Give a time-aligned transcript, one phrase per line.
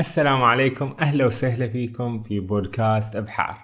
[0.00, 0.94] السلام عليكم.
[1.00, 3.56] أهلا وسهلا فيكم في بودكاست أبحار.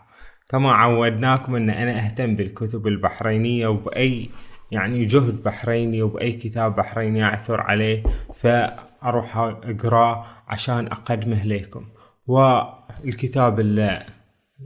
[0.49, 4.31] كما عودناكم أن أنا أهتم بالكتب البحرينية وبأي
[4.71, 8.03] يعني جهد بحريني وبأي كتاب بحريني اعثر عليه
[8.35, 11.85] فأروح اقراه عشان أقدمه لكم.
[12.27, 13.99] والكتاب اللي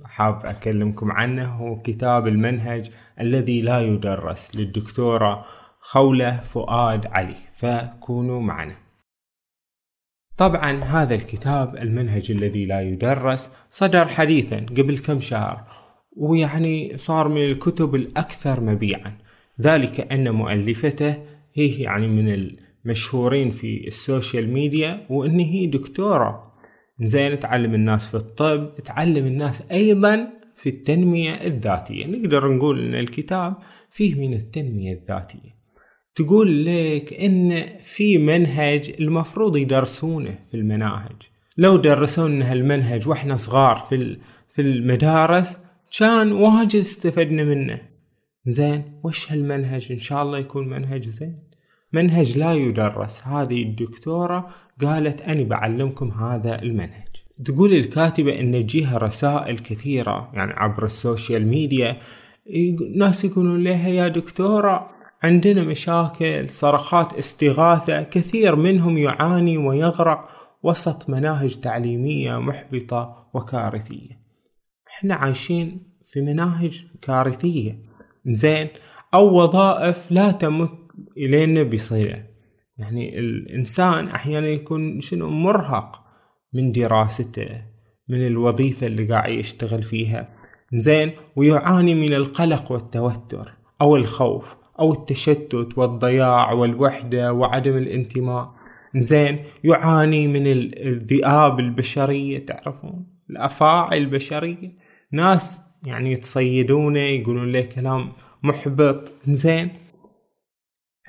[0.04, 2.90] حاب أكلمكم عنه هو كتاب المنهج
[3.20, 5.44] الذي لا يدرس للدكتورة
[5.80, 8.89] خولة فؤاد علي فكونوا معنا.
[10.40, 15.62] طبعا هذا الكتاب المنهج الذي لا يدرس صدر حديثا قبل كم شهر
[16.16, 19.18] ويعني صار من الكتب الأكثر مبيعا.
[19.60, 21.16] ذلك أن مؤلفته
[21.54, 26.52] هي يعني من المشهورين في السوشيال ميديا وأن هي دكتورة.
[27.00, 32.06] زين تعلم الناس في الطب تعلم الناس أيضا في التنمية الذاتية.
[32.06, 33.54] نقدر نقول أن الكتاب
[33.90, 35.59] فيه من التنمية الذاتية.
[36.20, 41.16] تقول لك إن في منهج المفروض يدرسونه في المناهج.
[41.56, 45.58] لو درسونا هالمنهج وإحنا صغار في في المدارس
[45.98, 47.80] كان واجد استفدنا منه.
[48.46, 51.38] زين وش هالمنهج؟ إن شاء الله يكون منهج زين.
[51.92, 53.26] منهج لا يدرس.
[53.26, 54.48] هذه الدكتورة
[54.80, 57.16] قالت أنا بعلمكم هذا المنهج.
[57.44, 61.96] تقول الكاتبة أن تجيها رسائل كثيرة يعني عبر السوشيال ميديا
[62.96, 70.28] ناس يقولون لها يا دكتورة عندنا مشاكل صرخات استغاثة كثير منهم يعاني ويغرق
[70.62, 74.20] وسط مناهج تعليمية محبطة وكارثية.
[74.88, 77.78] إحنا عايشين في مناهج كارثية.
[78.26, 78.68] زين
[79.14, 80.78] أو وظائف لا تمت
[81.16, 82.26] إلينا بصلة
[82.78, 86.04] يعني الإنسان أحيانا يكون شنو مرهق
[86.52, 87.62] من دراسته
[88.08, 90.28] من الوظيفة اللي قاعد يشتغل فيها.
[90.74, 94.59] زين ويعاني من القلق والتوتر أو الخوف.
[94.80, 98.50] أو التشتت والضياع والوحدة وعدم الانتماء.
[98.96, 104.72] زين يعاني من الذئاب البشرية تعرفون؟ الأفاعي البشرية.
[105.12, 109.12] ناس يعني يتصيدونه يقولون له كلام محبط.
[109.28, 109.68] زين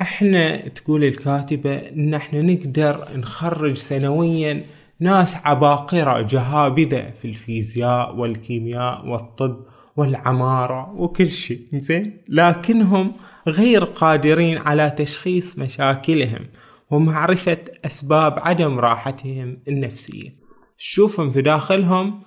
[0.01, 4.63] إحنا تقول الكاتبة ان إحنا نقدر نخرج سنويا
[4.99, 9.65] ناس عباقرة جهابذة في الفيزياء والكيمياء والطب
[9.97, 11.65] والعمارة وكل شيء.
[11.73, 13.13] زين لكنهم
[13.47, 16.47] غير قادرين على تشخيص مشاكلهم
[16.91, 20.41] ومعرفة أسباب عدم راحتهم النفسية.
[20.77, 22.21] تشوفهم في داخلهم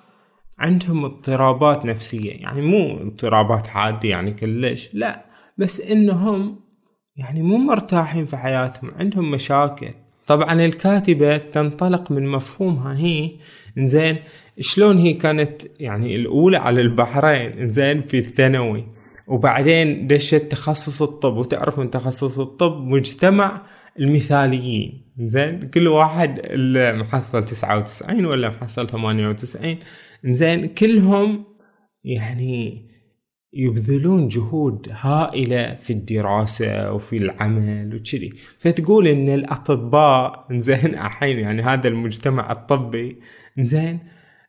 [0.58, 5.24] عندهم اضطرابات نفسية يعني مو اضطرابات حادة يعني كلش لا
[5.58, 6.60] بس إنهم
[7.16, 9.90] يعني مو مرتاحين في حياتهم عندهم مشاكل.
[10.26, 13.30] طبعا الكاتبة تنطلق من مفهومها هي
[13.76, 14.16] زين
[14.60, 18.84] شلون هي كانت يعني الأولى على البحرين زين في الثانوي.
[19.26, 23.62] وبعدين دشت تخصص الطب؟ وتعرف من تخصص الطب مجتمع
[23.98, 25.12] المثاليين.
[25.18, 26.40] زين؟ كل واحد
[26.94, 29.78] محصل تسعة وتسعين ولا محصل ثمانية وتسعين.
[30.24, 31.44] زين؟ كلهم
[32.04, 32.88] يعني
[33.52, 38.30] يبذلون جهود هائلة في الدراسة وفي العمل وكذي.
[38.58, 43.16] فتقول إن الأطباء زين؟ الحين يعني هذا المجتمع الطبي
[43.58, 43.98] زين؟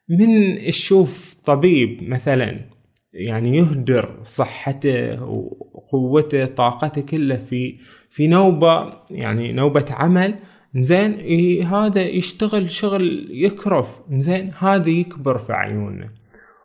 [0.09, 2.74] من تشوف طبيب مثلا
[3.15, 7.77] يعني يهدر صحته وقوته طاقته كله في
[8.09, 10.35] في نوبة يعني نوبة عمل.
[10.75, 11.19] زين
[11.65, 14.01] هذا يشتغل شغل يكرف.
[14.11, 16.09] زين هذا يكبر في عيوننا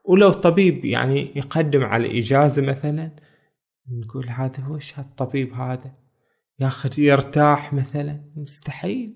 [0.04, 3.10] ولو طبيب يعني يقدم على إجازة مثلا
[3.92, 5.92] نقول هذا وش هالطبيب هذا.
[6.60, 9.14] ياخذ يرتاح مثلا مستحيل.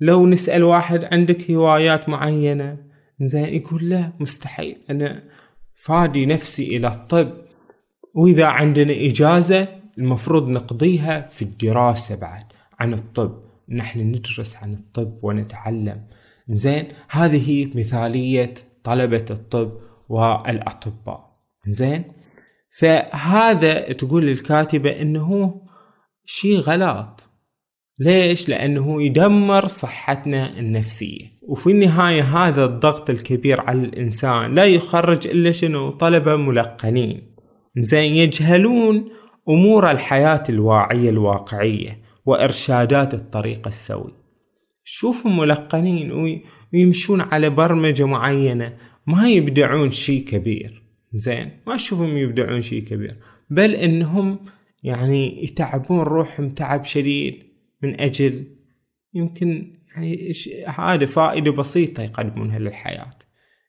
[0.00, 2.78] لو نسأل واحد عندك هوايات معينة
[3.20, 4.76] زين يقول لا مستحيل.
[4.90, 5.22] أنا
[5.82, 7.32] فادي نفسي إلى الطب.
[8.14, 12.44] وإذا عندنا إجازة المفروض نقضيها في الدراسة بعد
[12.80, 13.42] عن الطب.
[13.68, 16.06] نحن ندرس عن الطب ونتعلم.
[16.50, 18.54] زين؟ هذه هي مثالية
[18.84, 19.72] طلبة الطب
[20.08, 21.38] والأطباء.
[21.68, 22.04] زين؟
[22.78, 25.62] فهذا تقول الكاتبة إنه
[26.24, 27.28] شيء غلط.
[27.98, 31.26] ليش؟ لأنه يدمر صحتنا النفسية.
[31.48, 37.22] وفي النهاية هذا الضغط الكبير على الإنسان لا يخرج إلا شنو؟ طلبة ملقنين.
[37.78, 39.08] زين يجهلون
[39.48, 44.12] أمور الحياة الواعية الواقعية وإرشادات الطريق السوي.
[44.84, 46.38] شوفوا ملقنين
[46.72, 48.76] ويمشون على برمجة معينة
[49.06, 50.82] ما يبدعون شيء كبير.
[51.14, 53.16] زين ما تشوفهم يبدعون شيء كبير.
[53.50, 54.38] بل إنهم
[54.82, 57.42] يعني يتعبون روحهم تعب شديد
[57.82, 58.44] من أجل
[59.14, 60.32] يمكن يعني
[60.78, 63.10] هذا فائدة بسيطة يقدمونها للحياة.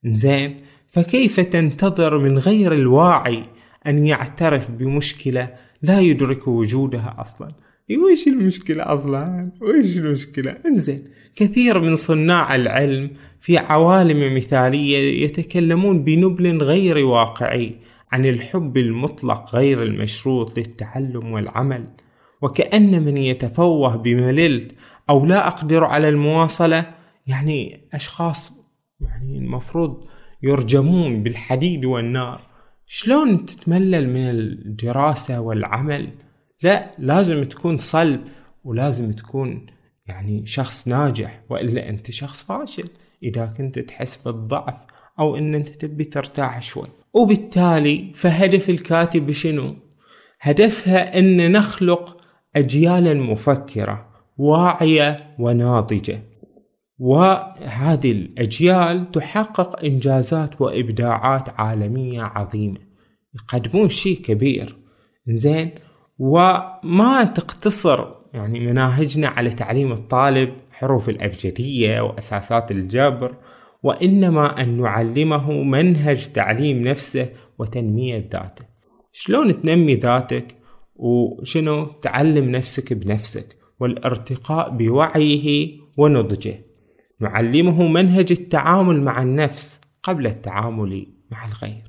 [0.06, 0.58] زين
[0.90, 3.44] فكيف تنتظر من غير الواعي
[3.88, 5.50] أن يعترف بمشكلة
[5.81, 7.48] لا يدرك وجودها أصلا؟
[7.92, 16.64] وش المشكلة أصلا؟ وش المشكلة؟ إنزين كثير من صناع العلم في عوالم مثالية يتكلمون بنبل
[16.64, 17.75] غير واقعي
[18.12, 21.88] عن الحب المطلق غير المشروط للتعلم والعمل.
[22.42, 24.72] وكأن من يتفوه بمللت
[25.09, 26.85] أو لا أقدر على المواصلة
[27.27, 28.53] يعني أشخاص
[29.01, 30.07] يعني المفروض
[30.44, 32.41] يرجمون بالحديد والنار.
[32.85, 36.09] شلون تتملل من الدراسة والعمل؟
[36.63, 38.21] لا لازم تكون صلب
[38.63, 39.65] ولازم تكون
[40.05, 42.89] يعني شخص ناجح وإلا أنت شخص فاشل.
[43.23, 44.75] إذا كنت تحس بالضعف
[45.19, 46.88] أو أن أنت تبي ترتاح شوي.
[47.13, 49.75] وبالتالي فهدف الكاتب شنو؟
[50.41, 52.21] هدفها أن نخلق
[52.55, 54.12] أجيالا مفكرة.
[54.38, 56.19] واعية وناضجة.
[57.00, 62.80] وهذه الأجيال تحقق إنجازات وإبداعات عالمية عظيمة.
[63.35, 64.77] يقدمون شيء كبير.
[65.27, 65.71] زين
[66.19, 73.36] وما تقتصر يعني مناهجنا على تعليم الطالب حروف الأبجدية وأساسات الجبر
[73.83, 77.29] وإنما أن نعلمه منهج تعليم نفسه
[77.59, 78.65] وتنمية ذاته.
[79.12, 80.45] شلون تنمي ذاتك؟
[80.95, 83.62] وشنو؟ تعلم نفسك بنفسك.
[83.80, 86.60] والارتقاء بوعيه ونضجه.
[87.20, 91.84] نعلمه منهج التعامل مع النفس قبل التعامل مع الغير.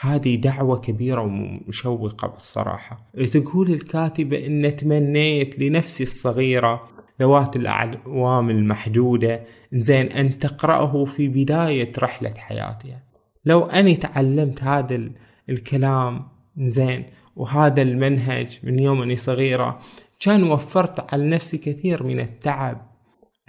[0.00, 3.10] هذه دعوة كبيرة ومشوقة بالصراحة.
[3.32, 6.88] تقول الكاتبة إن تمنيت لنفسي الصغيرة
[7.20, 9.42] ذوات الأعوام المحدودة.
[9.72, 13.02] زين أن تقرأه في بداية رحلة حياتها
[13.44, 15.10] لو أني تعلمت هذا
[15.48, 16.28] الكلام
[16.58, 17.04] زين
[17.36, 19.78] وهذا المنهج من يوم أني صغيرة
[20.20, 22.90] كان وفرت على نفسي كثير من التعب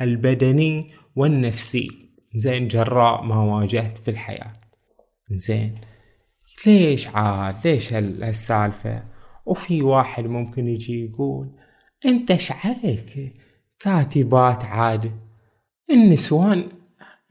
[0.01, 1.87] البدني والنفسي.
[2.35, 4.53] زين جراء ما واجهت في الحياة.
[5.31, 5.75] زين
[6.65, 9.03] ليش عاد؟ ليش هالسالفة؟
[9.45, 11.49] وفي واحد ممكن يجي يقول
[12.05, 13.33] أنت إيش عليك
[13.79, 15.11] كاتبات عاد؟
[15.89, 16.69] النسوان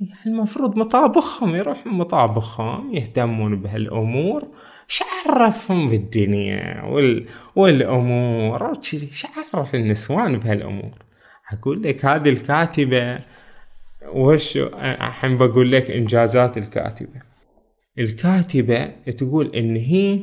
[0.01, 4.49] يعني المفروض مطابخهم يروحون مطابخهم يهتمون بهالأمور
[4.91, 7.27] إيش عرفهم بالدنيا وال...
[7.57, 10.99] والأمور وكذي إيش عرف النسوان بهالأمور.
[11.53, 13.19] أقول لك هذه الكاتبة
[14.09, 17.21] وش الحين بقول لك إنجازات الكاتبة.
[17.99, 18.87] الكاتبة
[19.17, 20.21] تقول إن هي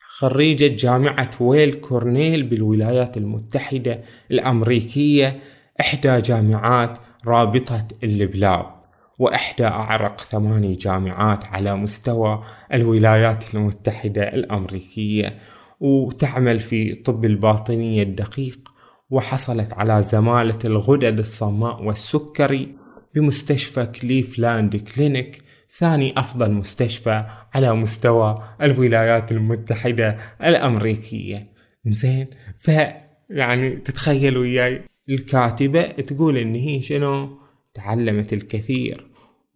[0.00, 4.00] خريجة جامعة ويل كورنيل بالولايات المتحدة
[4.30, 5.40] الأمريكية
[5.80, 8.79] إحدى جامعات رابطة اللبلاب
[9.20, 12.42] وإحدى أعرق ثماني جامعات على مستوى
[12.74, 15.38] الولايات المتحدة الأمريكية
[15.80, 18.58] وتعمل في طب الباطنية الدقيق
[19.10, 22.76] وحصلت على زمالة الغدد الصماء والسكري
[23.14, 25.42] بمستشفى كليفلاند كلينيك
[25.78, 27.24] ثاني أفضل مستشفى
[27.54, 31.46] على مستوى الولايات المتحدة الأمريكية.
[31.86, 32.26] زين
[32.58, 32.70] ف
[33.30, 37.38] يعني تتخيل وياي الكاتبة تقول إن هي شنو؟
[37.74, 39.09] تعلمت الكثير.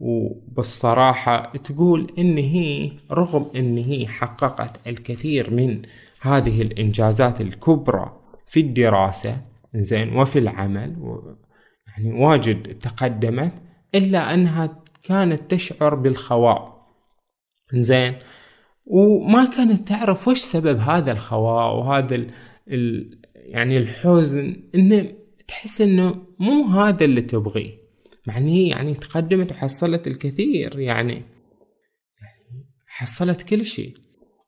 [0.04, 5.82] وبالصراحة تقول إن هي رغم إن هي حققت الكثير من
[6.20, 9.40] هذه الإنجازات الكبرى في الدراسة
[9.74, 10.96] زين وفي العمل
[11.88, 13.52] يعني واجد تقدمت
[13.94, 16.74] إلا أنها كانت تشعر بالخواء.
[17.74, 18.14] زين
[18.86, 22.30] وما كانت تعرف وش سبب هذا الخواء وهذا ال
[22.68, 25.12] ال يعني الحزن انه
[25.48, 27.83] تحس إنه مو هذا اللي تبغيه.
[28.26, 31.22] مع ان هي يعني تقدمت وحصلت الكثير يعني.
[32.86, 33.94] حصلت كل شيء.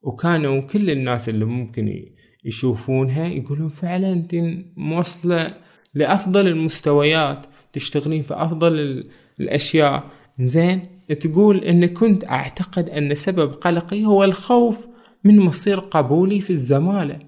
[0.02, 2.04] وكانوا كل الناس اللي ممكن
[2.44, 4.34] يشوفونها يقولون فعلا أنت
[4.76, 5.54] موصلة
[5.94, 9.04] لأفضل المستويات تشتغلين في أفضل
[9.40, 10.10] الأشياء.
[10.40, 10.80] زين
[11.20, 14.86] تقول إن كنت أعتقد أن سبب قلقي هو الخوف
[15.24, 17.18] من مصير قبولي في الزمالة.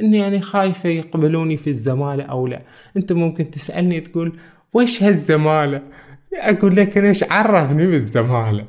[0.00, 2.62] إني يعني خايفة يقبلوني في الزمالة أو لا.
[2.96, 4.38] أنت ممكن تسألني تقول
[4.74, 5.82] وش هالزمالة؟
[6.34, 8.66] أقول لك أنا إيش عرفني بالزمالة؟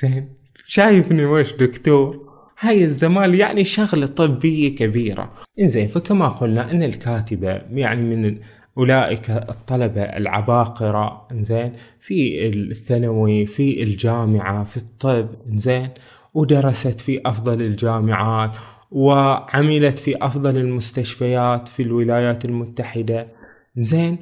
[0.00, 0.28] زين
[0.66, 2.24] شايفني وش دكتور؟
[2.60, 5.32] هاي الزمالة يعني شغلة طبية كبيرة.
[5.60, 8.38] إنزين فكما قلنا إن الكاتبة يعني من
[8.78, 15.88] أولئك الطلبة العباقرة إنزين في الثانوي في الجامعة في الطب إنزين
[16.34, 18.56] ودرست في أفضل الجامعات
[18.90, 23.28] وعملت في أفضل المستشفيات في الولايات المتحدة
[23.76, 24.18] زين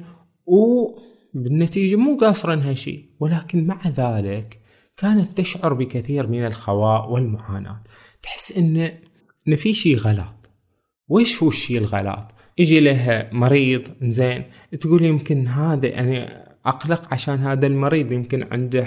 [1.35, 4.59] وبالنتيجة مو قاصرا شيء ولكن مع ذلك
[4.97, 7.83] كانت تشعر بكثير من الخواء والمعاناة.
[8.23, 8.91] تحس إن
[9.47, 10.49] إن في شيء غلط.
[11.07, 14.43] وش هو الشيء الغلط؟ يجي له مريض زين
[14.81, 18.85] تقول يمكن هذا يعني أقلق عشان هذا المريض يمكن عنده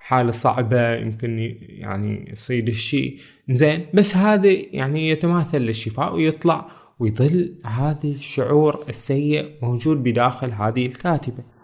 [0.00, 3.20] حالة صعبة يمكن يعني يصيد الشيء.
[3.50, 11.55] زين بس هذا يعني يتماثل للشفاء ويطلع ويظل هذا الشعور السيء موجود بداخل هذه الكاتبة.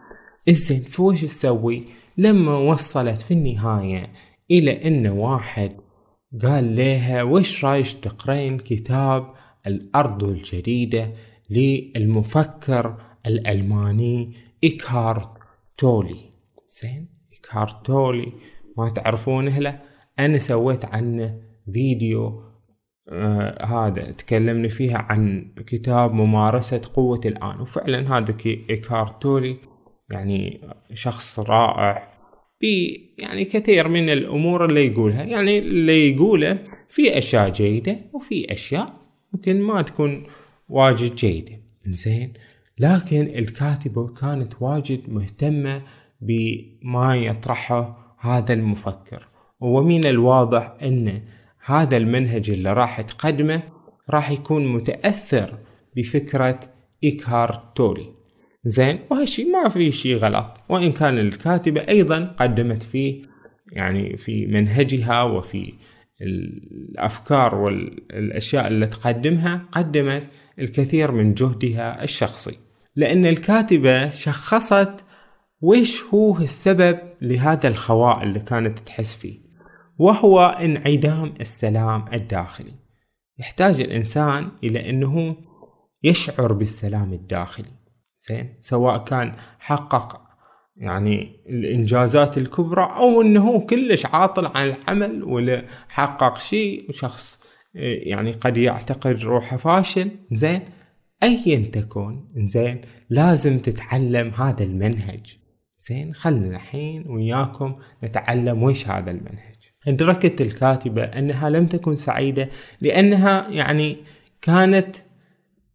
[0.49, 1.85] الزين فوش تسوي؟
[2.19, 4.13] لما وصلت في النهاية
[4.51, 5.73] إلى أن واحد
[6.43, 9.35] قال لها وش رايش تقرين كتاب
[9.67, 11.13] الأرض الجديدة
[11.51, 12.97] للمفكر
[13.27, 14.33] الألماني
[14.65, 15.29] إيكهارت
[15.79, 16.17] تولي؟
[16.69, 18.33] زين إيكهارت تولي.
[18.79, 19.81] ما تعرفونه له
[20.19, 21.41] أنا سويت عنه
[21.73, 22.43] فيديو
[23.09, 29.72] آه هذا تكلمنا فيها عن كتاب ممارسة قوة الآن وفعلا هذا إيكهارت تولي.
[30.13, 30.61] يعني
[30.95, 32.09] شخص رائع.
[32.61, 38.93] في يعني كثير من الأمور اللي يقولها يعني اللي يقوله في أشياء جيدة وفي أشياء
[39.33, 40.27] ممكن ما تكون
[40.69, 41.61] واجد جيدة.
[41.87, 42.33] زين
[42.79, 45.83] لكن الكاتبة كانت واجد مهتمة
[46.21, 49.29] بما يطرحه هذا المفكر.
[49.61, 51.23] ومن الواضح أن
[51.65, 53.63] هذا المنهج اللي راح تقدمه
[54.11, 55.59] راح يكون متأثر
[55.97, 56.61] بفكرة
[57.05, 58.22] إيكهارت تولي
[58.65, 58.99] زين.
[59.11, 60.61] وهالشي ما في شي غلط.
[60.69, 63.23] وإن كان الكاتبة أيضا قدمت فيه
[63.73, 65.73] يعني في منهجها وفي
[66.23, 70.27] الأفكار والأشياء اللي تقدمها قدمت
[70.59, 72.59] الكثير من جهدها الشخصي.
[72.97, 75.05] لأن الكاتبة شخصت
[75.61, 79.43] وش هو السبب لهذا الخواء اللي كانت تحس فيه.
[79.99, 82.75] وهو انعدام السلام الداخلي.
[83.39, 85.37] يحتاج الإنسان إلى أنه
[86.03, 87.82] يشعر بالسلام الداخلي.
[88.29, 90.23] زين؟ سواء كان حقق
[90.77, 97.43] يعني الإنجازات الكبرى أو إنه كلش عاطل عن العمل ولا حقق شيء وشخص
[97.75, 100.11] يعني قد يعتقد روحه فاشل.
[100.33, 100.61] زين؟
[101.23, 102.33] ايا تكون.
[102.37, 105.39] زين؟ لازم تتعلم هذا المنهج.
[105.81, 109.57] زين؟ خلنا الحين وياكم نتعلم وش هذا المنهج.
[109.89, 112.49] ادركت الكاتبة أنها لم تكن سعيدة
[112.81, 113.97] لأنها يعني
[114.43, 114.97] كانت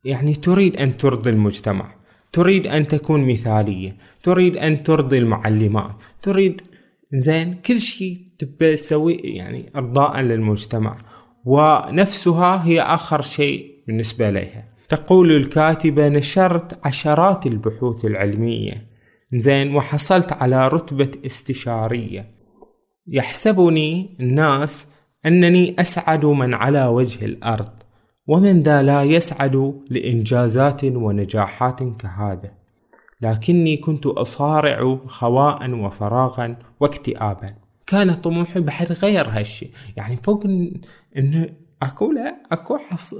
[0.03, 1.96] يعني تريد أن ترضي المجتمع.
[2.33, 6.61] تريد أن تكون مثالية تريد أن ترضي المعلمات تريد
[7.13, 10.97] زين كل شيء تبى تسوي يعني إرضاء للمجتمع.
[11.45, 14.63] ونفسها هي آخر شيء بالنسبة لها.
[14.89, 18.87] تقول الكاتبة نشرت عشرات البحوث العلمية.
[19.33, 22.31] زين وحصلت على رتبة استشارية.
[23.07, 24.87] يحسبني الناس
[25.25, 27.76] أنني أسعد من على وجه الأرض.
[28.27, 32.51] ومن ذا لا يسعد لإنجازات ونجاحات كهذا.
[33.21, 37.55] لكني كنت أصارع خواء وفراغا واكتئابا.
[37.87, 39.69] كان طموحي بعد غير هالشي.
[39.97, 40.45] يعني فوق
[41.17, 41.49] انه
[41.81, 43.13] اكو لا أكو حص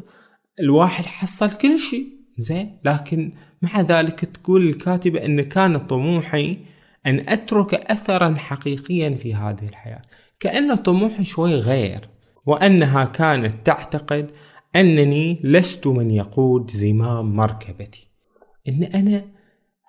[0.59, 2.79] الواحد حصل كل شيء زين.
[2.85, 6.57] لكن مع ذلك تقول الكاتبة إن كان طموحي
[7.05, 10.01] أن أترك اثرا حقيقيا في هذه الحياة.
[10.39, 12.09] كأن طموحي شوي غير.
[12.45, 14.31] وأنها كانت تعتقد
[14.77, 18.07] أنني لست من يقود زمام مركبتي.
[18.67, 19.25] إن أنا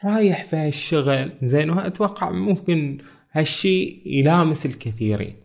[0.04, 2.98] رايح في هالشغل زين وأتوقع ممكن
[3.32, 5.36] هالشي يلامس الكثيرين.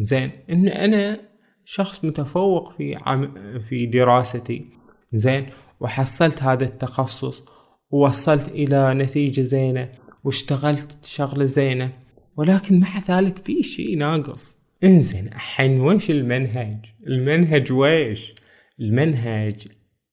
[0.00, 1.20] زين إن أنا
[1.64, 4.66] شخص متفوق في عم في دراستي.
[5.12, 5.46] زين
[5.80, 7.42] وحصلت هذا التخصص
[7.90, 9.88] ووصلت إلى نتيجة زينة
[10.24, 11.92] واشتغلت شغلة زينة.
[12.36, 14.58] ولكن مع ذلك في شيء ناقص.
[14.84, 16.76] إنزين الحين وش المنهج؟
[17.06, 18.34] المنهج ويش
[18.80, 19.68] المنهج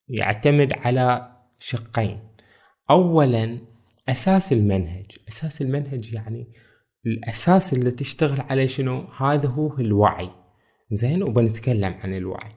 [0.07, 2.19] يعتمد على شقين.
[2.89, 3.59] اولا
[4.09, 5.05] أساس المنهج.
[5.27, 6.47] أساس المنهج يعني
[7.05, 10.29] الأساس اللي تشتغل عليه شنو؟ هذا هو الوعي.
[10.91, 12.51] زين وبنتكلم عن الوعي.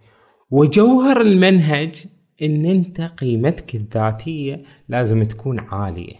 [0.50, 2.04] وجوهر المنهج
[2.42, 6.16] إن أنت قيمتك الذاتية لازم تكون عالية.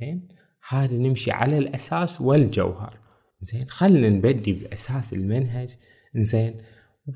[0.00, 0.28] زين
[0.68, 2.98] هذا نمشي على الأساس والجوهر.
[3.40, 5.76] زين خلنا نبدي بأساس المنهج.
[6.16, 6.54] زين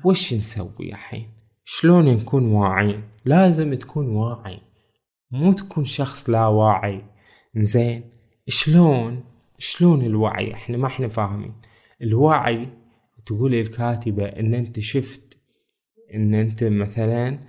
[0.05, 1.34] وش نسوي الحين؟
[1.65, 4.59] شلون نكون واعيين لازم تكون واعي
[5.31, 7.05] مو تكون شخص لا واعي.
[7.55, 8.03] زين
[8.47, 9.23] شلون؟
[9.57, 11.53] شلون الوعي؟ إحنا ما إحنا فاهمين.
[12.01, 12.69] الوعي
[13.25, 15.37] تقول الكاتبة إن أنت شفت
[16.13, 17.39] إن أنت مثلا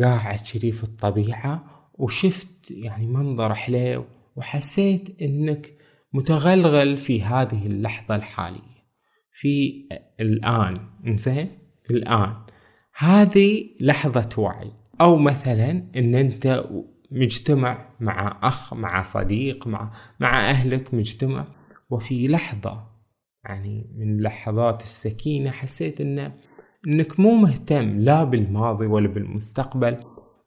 [0.00, 4.04] قاعد شري في الطبيعة وشفت يعني منظر حلو
[4.36, 5.72] وحسيت إنك
[6.12, 8.72] متغلغل في هذه اللحظة الحالية.
[9.32, 9.84] في
[10.20, 10.76] الآن
[11.16, 11.48] زين؟
[11.82, 12.36] في الآن.
[12.96, 14.72] هذه لحظة وعي.
[15.00, 16.64] أو مثلا أن أنت
[17.10, 21.44] مجتمع مع أخ مع صديق مع مع أهلك مجتمع
[21.90, 22.84] وفي لحظة
[23.44, 26.32] يعني من لحظات السكينة حسيت أن
[26.86, 29.96] أنك مو مهتم لا بالماضي ولا بالمستقبل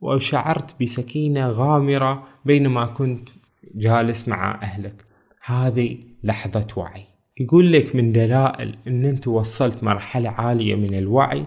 [0.02, 3.30] وشعرت بسكينة غامرة بينما كنت
[3.76, 5.06] جالس مع أهلك.
[5.46, 7.04] هذه لحظة وعي.
[7.40, 11.46] يقول لك من دلائل أن أنت وصلت مرحلة عالية من الوعي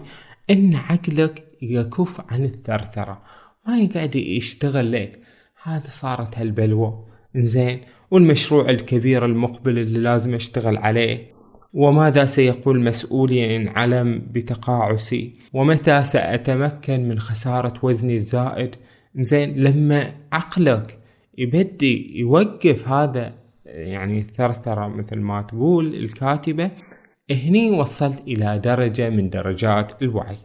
[0.49, 3.21] إن عقلك يكف عن الثرثرة
[3.67, 5.19] ما يقعد يشتغل لك.
[5.63, 7.05] هذا صارت هالبلوى.
[7.35, 11.31] زين والمشروع الكبير المقبل اللي لازم أشتغل عليه.
[11.73, 18.75] وماذا سيقول مسؤولي إن علم بتقاعسي؟ ومتى سأتمكن من خسارة وزني الزائد؟
[19.15, 20.99] زين لما عقلك
[21.37, 23.33] يبدي يوقف هذا
[23.65, 26.71] يعني الثرثرة مثل ما تقول الكاتبة
[27.31, 30.37] هني وصلت إلى درجة من درجات الوعي.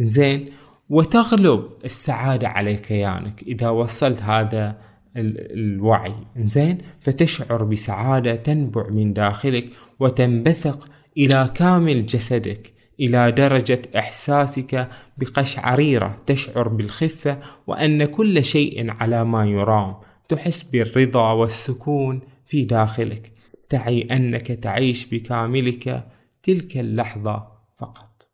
[0.00, 0.48] زين
[0.88, 4.76] وتغلب السعادة على كيانك إذا وصلت هذا
[5.16, 6.14] الوعي.
[6.38, 9.66] زين فتشعر بسعادة تنبع من داخلك
[10.00, 19.46] وتنبثق إلى كامل جسدك إلى درجة إحساسك بقشعريرة تشعر بالخفة وأن كل شيء على ما
[19.46, 19.94] يرام
[20.28, 23.33] تحس بالرضا والسكون في داخلك.
[23.68, 26.04] تعي أنك تعيش بكاملك
[26.42, 28.28] تلك اللحظة فقط.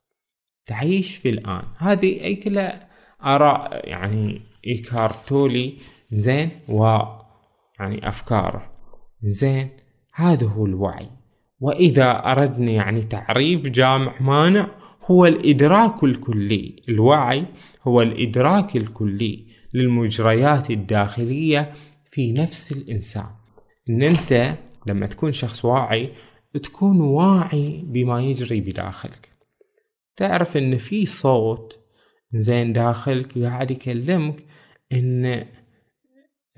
[0.67, 1.63] تعيش في الآن.
[1.79, 2.89] هذه أي كلها
[3.25, 5.75] آراء يعني إيكارتولي
[6.13, 6.99] زين و
[7.81, 8.73] يعني أفكاره
[9.23, 9.69] زين
[10.15, 11.09] هذا هو الوعي.
[11.61, 14.71] وإذا أردنا يعني تعريف جامع مانع
[15.05, 16.83] هو الإدراك الكلي.
[16.89, 17.45] الوعي
[17.83, 21.73] هو الإدراك الكلي للمجريات الداخلية
[22.11, 23.31] في نفس الإنسان.
[23.91, 24.55] إن أنت
[24.87, 26.13] لما تكون شخص واعي
[26.63, 29.29] تكون واعي بما يجري بداخلك.
[30.17, 31.79] تعرف إن في صوت
[32.35, 34.45] زين داخلك قاعد يكلمك
[34.93, 35.47] إن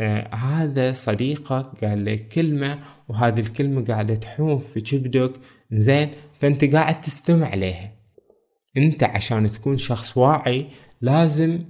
[0.00, 5.33] آه هذا صديقك قال لك كلمة وهذه الكلمة قاعدة تحوم في كبدك
[5.73, 7.93] زين فأنت قاعد تستمع لها.
[8.76, 10.67] أنت عشان تكون شخص واعي
[11.00, 11.64] لازم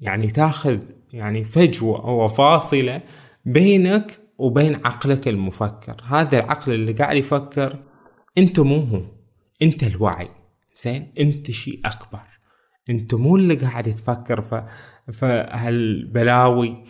[0.00, 3.02] يعني تاخذ يعني فجوة أو فاصلة
[3.44, 6.02] بينك وبين عقلك المفكر.
[6.06, 7.78] هذا العقل اللي قاعد يفكر
[8.38, 9.00] انت مو هو
[9.62, 10.28] أنت الوعي.
[10.82, 12.20] زين؟ أنت شيء أكبر.
[12.90, 14.54] انت مو اللي قاعد تفكر ف...
[15.12, 16.84] فهالبلاوي.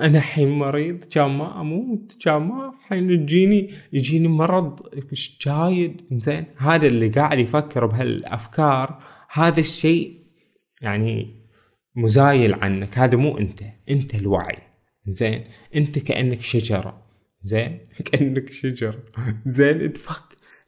[0.00, 4.80] أنا الحين مريض كان ما أموت كان ما الحين يجيني يجيني مرض.
[5.40, 8.98] جايد زين؟ هذا اللي قاعد يفكر بهالأفكار.
[9.32, 10.18] هذا الشيء
[10.80, 11.34] يعني
[11.96, 12.98] مزايل عنك.
[12.98, 14.67] هذا مو أنت أنت الوعي.
[15.12, 15.44] زين.
[15.76, 17.02] انت كأنك شجرة.
[17.44, 17.78] زين.
[18.06, 18.98] كأنك شجرة.
[19.46, 19.92] زين.
[19.92, 20.22] تفك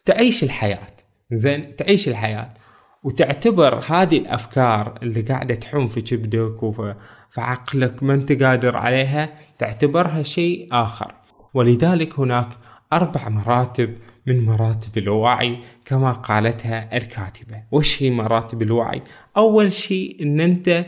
[0.04, 0.86] تعيش الحياة.
[1.32, 1.76] زين.
[1.76, 2.48] تعيش الحياة.
[3.02, 6.94] وتعتبر هذه الأفكار اللي قاعدة تحوم في كبدك وفي
[7.38, 11.14] عقلك ما انت قادر عليها تعتبرها شيء آخر.
[11.54, 12.48] ولذلك هناك
[12.92, 17.62] أربع مراتب من مراتب الوعي كما قالتها الكاتبة.
[17.72, 19.02] وش هي مراتب الوعي؟
[19.36, 20.86] أول شيء إن أنت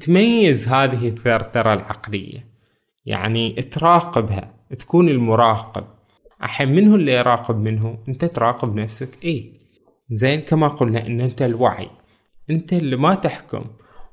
[0.00, 2.51] تميز هذه الثرثرة العقلية.
[3.06, 5.84] يعني تراقبها تكون المراقب.
[6.42, 9.24] الحين من هو اللي يراقب منه أنت تراقب نفسك.
[9.24, 9.52] إيه؟
[10.10, 11.88] زين كما قلنا إن أنت الوعي.
[12.50, 13.64] أنت اللي ما تحكم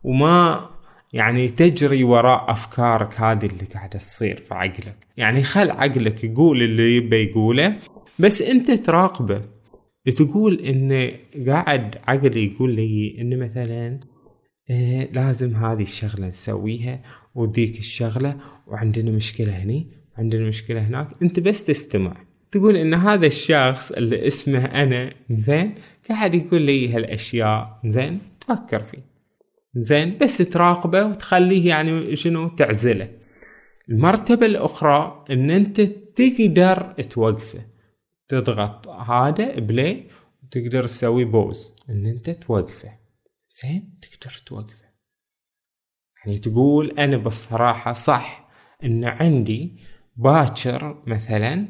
[0.04, 0.69] وما
[1.13, 5.08] يعني تجري وراء أفكارك هذه اللي قاعدة تصير في عقلك.
[5.17, 7.75] يعني خل عقلك يقول اللي يبي يقوله
[8.19, 9.41] بس أنت تراقبه.
[10.15, 11.12] تقول إن
[11.47, 13.99] قاعد عقلي يقول لي إن مثلا
[14.69, 17.02] إيه لازم هذه الشغلة نسويها
[17.39, 21.08] وديك الشغلة وعندنا مشكلة هني وعندنا مشكلة هناك.
[21.21, 22.13] أنت بس تستمع.
[22.52, 25.75] تقول إن هذا الشخص اللي اسمه أنا زين؟
[26.10, 29.06] قاعد يقول لي هالأشياء زين؟ تفكر فيه.
[29.75, 33.10] زين؟ بس تراقبه وتخليه يعني شنو؟ تعزله.
[33.89, 37.65] المرتبة الأخرى إن أنت تقدر توقفه.
[38.28, 40.03] تضغط هذا play
[40.43, 41.73] وتقدر تسوي pause.
[41.89, 42.91] إن أنت توقفه.
[43.62, 44.88] زين؟ تقدر توقفه.
[46.25, 48.49] يعني تقول أنا بالصراحة صح
[48.84, 49.79] إن عندي
[50.15, 51.65] باكر مثلا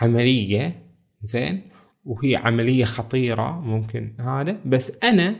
[0.00, 0.82] عملية
[1.22, 1.62] زين؟
[2.04, 5.36] وهي عملية خطيرة ممكن هذا بس أنا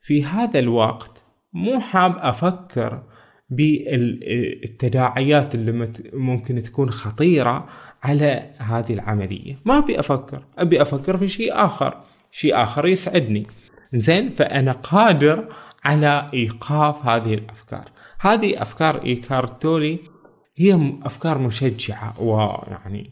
[0.00, 3.02] في هذا الوقت مو حاب أفكر
[3.50, 7.68] بالتداعيات اللي ممكن تكون خطيرة
[8.02, 9.58] على هذه العملية.
[9.64, 13.46] ما أبي أفكر أبي أفكر في شيء آخر شيء آخر يسعدني.
[13.94, 15.48] زين؟ فأنا قادر
[15.84, 17.92] على إيقاف هذه الأفكار.
[18.20, 19.98] هذه أفكار إيكارتولي
[20.58, 23.10] هي أفكار مشجعة ويعني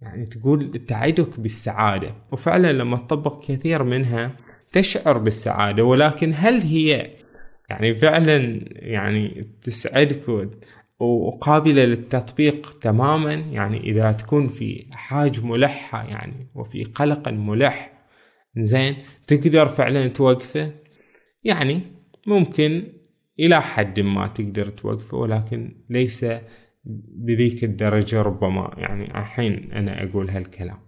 [0.00, 2.14] يعني تقول تعدك بالسعادة.
[2.32, 4.32] وفعلا لما تطبق كثير منها
[4.72, 5.84] تشعر بالسعادة.
[5.84, 7.10] ولكن هل هي
[7.70, 10.50] يعني فعلا يعني تسعدك
[11.00, 17.92] وقابلة للتطبيق تماما؟ يعني إذا تكون في حاج ملحة يعني وفي قلق ملح
[18.56, 20.72] زين تقدر فعلا توقفه؟
[21.44, 21.97] يعني
[22.28, 22.82] ممكن
[23.40, 26.26] إلى حد ما تقدر توقفه ولكن ليس
[27.24, 28.74] بذيك الدرجة ربما.
[28.76, 30.78] يعني الحين أنا أقول هالكلام.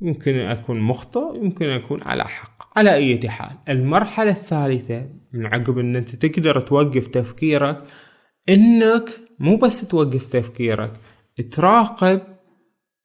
[0.00, 2.78] يمكن أكون مخطئ يمكن أكون على حق.
[2.78, 7.82] على أي حال المرحلة الثالثة من عقب أن أنت تقدر توقف تفكيرك
[8.48, 10.92] أنك مو بس توقف تفكيرك
[11.52, 12.20] تراقب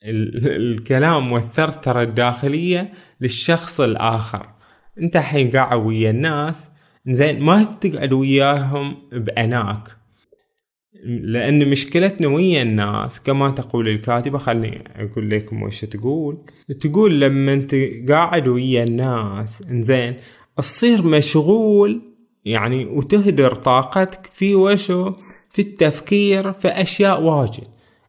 [0.03, 4.49] الكلام والثرثرة الداخلية للشخص الآخر.
[5.01, 6.69] أنت الحين قاعد ويا الناس
[7.07, 9.99] زين ما تقعد وياهم بأناك.
[11.03, 16.37] لأن مشكلتنا ويا الناس كما تقول الكاتبة خلني أقول لكم وش تقول.
[16.79, 17.75] تقول لما أنت
[18.09, 20.13] قاعد ويا الناس إنزين
[20.57, 22.01] تصير مشغول
[22.45, 25.13] يعني وتهدر طاقتك في وشو؟
[25.49, 27.67] في التفكير في أشياء واجد.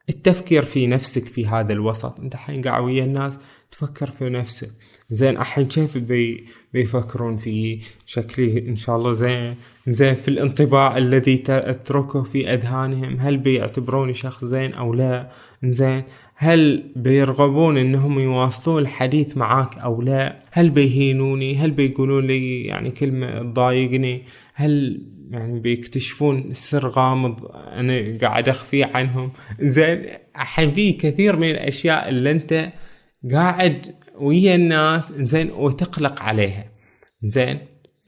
[0.08, 2.20] التفكير في نفسك في هذا الوسط.
[2.20, 3.38] أنت الحين قاعد ويا الناس
[3.70, 4.70] تفكر في نفسك.
[5.10, 9.56] زين الحين كيف بي بيفكرون في شكلي إن شاء الله زين
[9.88, 13.16] زين في الانطباع الذي تتركه في أذهانهم.
[13.20, 15.30] هل بيعتبروني شخص زين أو لا؟
[15.64, 16.02] زين.
[16.34, 23.38] هل بيرغبون إنهم يواصلون الحديث معاك أو لا؟ هل بيهينوني؟ هل بيقولون لي يعني كلمة
[23.38, 24.22] تضايقني؟
[24.54, 29.30] هل يعني بيكتشفون سر غامض أنا قاعد اخفيه عنهم؟
[29.60, 30.02] زين.
[30.74, 32.72] في كثير من الأشياء اللي أنت
[33.32, 36.72] قاعد ويا الناس زين وتقلق عليها.
[37.24, 37.58] زين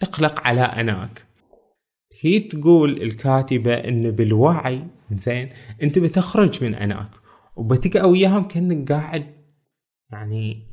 [0.01, 1.23] تقلق على أناك.
[2.21, 5.51] هي تقول الكاتبة إن بالوعي زين
[5.83, 7.11] أنت بتخرج من أناك
[7.57, 9.27] وبتقع وياهم كأنك قاعد
[10.13, 10.69] يعني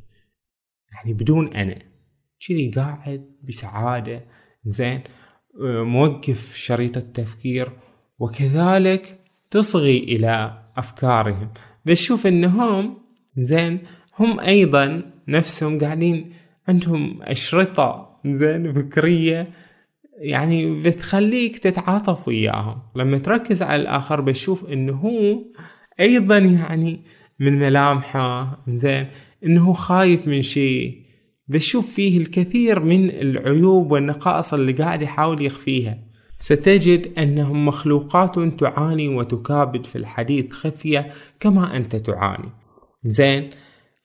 [0.92, 1.78] يعني بدون أنا.
[2.48, 4.24] كذي قاعد بسعادة
[4.66, 5.00] زين
[5.64, 7.72] موقف شريط التفكير
[8.18, 11.52] وكذلك تصغي إلى أفكارهم.
[11.86, 12.98] بشوف إنهم
[13.36, 13.78] زين
[14.18, 16.32] هم أيضا نفسهم قاعدين
[16.68, 19.50] عندهم أشرطة زين فكرية
[20.20, 22.82] يعني بتخليك تتعاطف وياهم.
[22.96, 25.38] لما تركز على الآخر بتشوف إنه هو
[26.00, 27.00] أيضا يعني
[27.40, 29.06] من ملامحه زين
[29.44, 31.00] إنه خايف من شيء.
[31.48, 35.98] بشوف فيه الكثير من العيوب والنقائص اللي قاعد يحاول يخفيها.
[36.38, 42.48] ستجد أنهم مخلوقات تعاني وتكابد في الحديث خفية كما أنت تعاني.
[43.04, 43.50] زين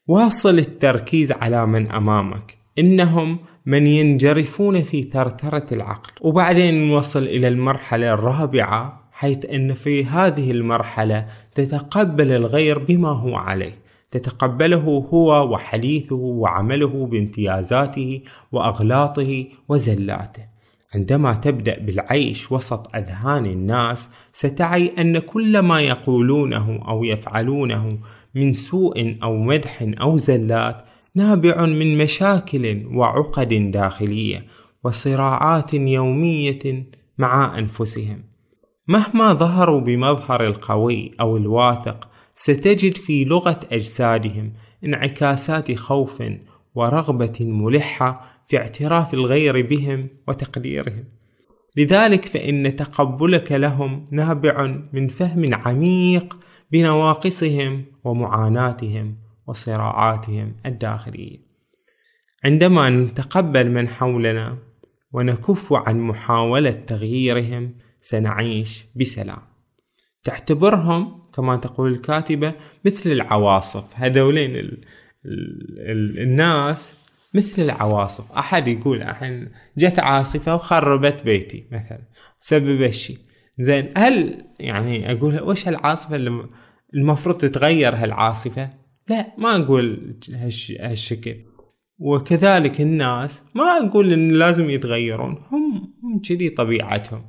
[0.07, 2.57] واصل التركيز على من أمامك.
[2.79, 6.11] إنهم من ينجرفون في ثرثرة العقل.
[6.21, 13.85] وبعدين نوصل إلى المرحلة الرابعة حيث أن في هذه المرحلة تتقبل الغير بما هو عليه.
[14.11, 20.55] تتقبله هو وحديثه وعمله بامتيازاته وأغلاطه وزلاته.
[20.95, 27.97] عندما تبدأ بالعيش وسط أذهان الناس ستعي أن كل ما يقولونه أو يفعلونه
[28.35, 34.45] من سوء أو مدح أو زلات نابع من مشاكل وعقد داخلية
[34.83, 36.85] وصراعات يومية
[37.17, 38.23] مع أنفسهم.
[38.87, 46.23] مهما ظهروا بمظهر القوي أو الواثق ستجد في لغة أجسادهم انعكاسات خوف
[46.75, 51.03] ورغبة ملحة في اعتراف الغير بهم وتقديرهم.
[51.77, 56.37] لذلك فإن تقبلك لهم نابع من فهم عميق
[56.71, 61.37] بنواقصهم ومعاناتهم وصراعاتهم الداخلية.
[62.43, 64.57] عندما نتقبل من حولنا
[65.11, 69.41] ونكف عن محاولة تغييرهم سنعيش بسلام.
[70.23, 72.53] تعتبرهم كما تقول الكاتبة
[72.85, 73.93] مثل العواصف.
[73.95, 74.85] هذولين ال...
[75.25, 76.19] ال...
[76.19, 78.31] الناس مثل العواصف.
[78.31, 82.01] أحد يقول الحين جت عاصفة وخربت بيتي مثلا.
[82.39, 83.17] سبب الشيء.
[83.59, 86.45] زين هل يعني أقول وش هالعاصفة اللي
[86.93, 88.69] المفروض تتغير هالعاصفة؟
[89.09, 90.71] لا ما أقول هالش...
[90.71, 91.35] هالشكل.
[91.99, 97.25] وكذلك الناس ما أقول إن لازم يتغيرون هم هم كذي طبيعتهم.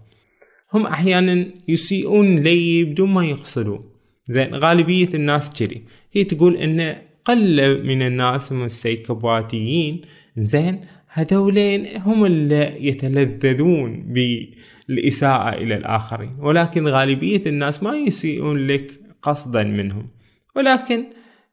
[0.74, 3.80] هم أحيانا يسيئون لي بدون ما يقصدون.
[4.24, 5.84] زين غالبية الناس كذي.
[6.12, 10.00] هي تقول إن قل من الناس هم السيكوباتيين.
[10.36, 16.36] زين هذولين هم اللي يتلذذون بالإساءة إلى الآخرين.
[16.40, 20.08] ولكن غالبية الناس ما يسيئون لك قصدا منهم.
[20.56, 21.04] ولكن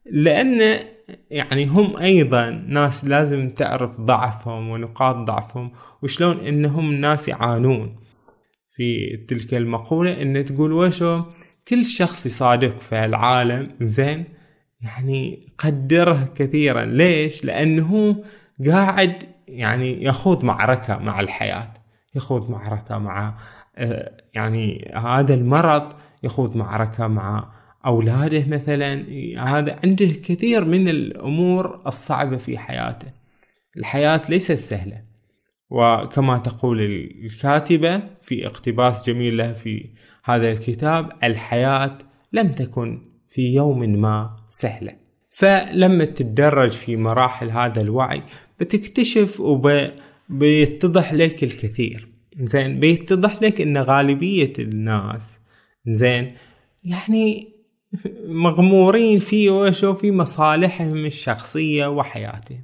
[0.06, 0.78] لأن
[1.30, 7.96] يعني هم أيضا ناس لازم تعرف ضعفهم ونقاط ضعفهم وشلون إنهم ناس يعانون.
[8.68, 11.22] في تلك المقولة إن تقول وشو؟
[11.68, 14.24] كل شخص يصادفك في العالم زين؟
[14.80, 16.84] يعني قدره كثيرا.
[16.84, 18.24] ليش؟ لأنه
[18.66, 21.74] قاعد يعني يخوض معركة مع الحياة
[22.14, 23.38] يخوض معركة مع
[23.76, 27.52] آه، يعني هذا المرض يخوض معركة مع
[27.86, 29.04] أولاده مثلا.
[29.38, 33.06] هذا عنده كثير من الأمور الصعبة في حياته.
[33.76, 35.04] الحياة ليست سهلة.
[35.70, 36.80] وكما تقول
[37.24, 41.98] الكاتبة في اقتباس جميل له في هذا الكتاب الحياة
[42.32, 45.03] لم تكن في يوم ما سهلة.
[45.34, 48.22] فلما تتدرج في مراحل هذا الوعي
[48.60, 52.08] بتكتشف وبيتضح لك الكثير.
[52.40, 55.40] زين بيتضح لك إن غالبية الناس
[55.86, 56.32] زين
[56.84, 57.54] يعني
[58.26, 62.62] مغمورين في وشو في مصالحهم الشخصية وحياتهم.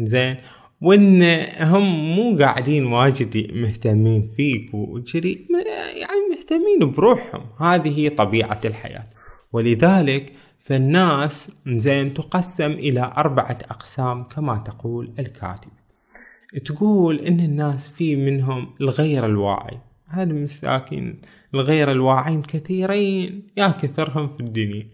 [0.00, 0.36] زين
[0.80, 1.22] وإن
[1.60, 5.46] هم مو قاعدين واجد مهتمين فيك وجري
[5.94, 7.42] يعني مهتمين بروحهم.
[7.58, 9.04] هذه هي طبيعة الحياة.
[9.52, 15.70] ولذلك فالناس زين تقسم إلى أربعة أقسام كما تقول الكاتب.
[16.64, 19.78] تقول إن الناس في منهم الغير الواعي.
[20.08, 21.20] هذا مساكين
[21.54, 24.88] الغير الواعين كثيرين يا كثرهم في الدنيا.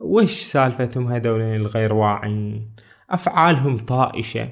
[0.00, 2.70] وش سالفتهم هذول الغير واعيين
[3.10, 4.48] أفعالهم طائشة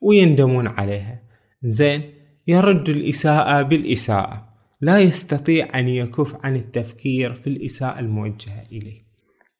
[0.00, 1.22] ويندمون عليها.
[1.62, 2.02] زين
[2.46, 4.48] يرد الإساءة بالإساءة.
[4.80, 9.05] لا يستطيع أن يكف عن التفكير في الإساءة الموجهة إليه.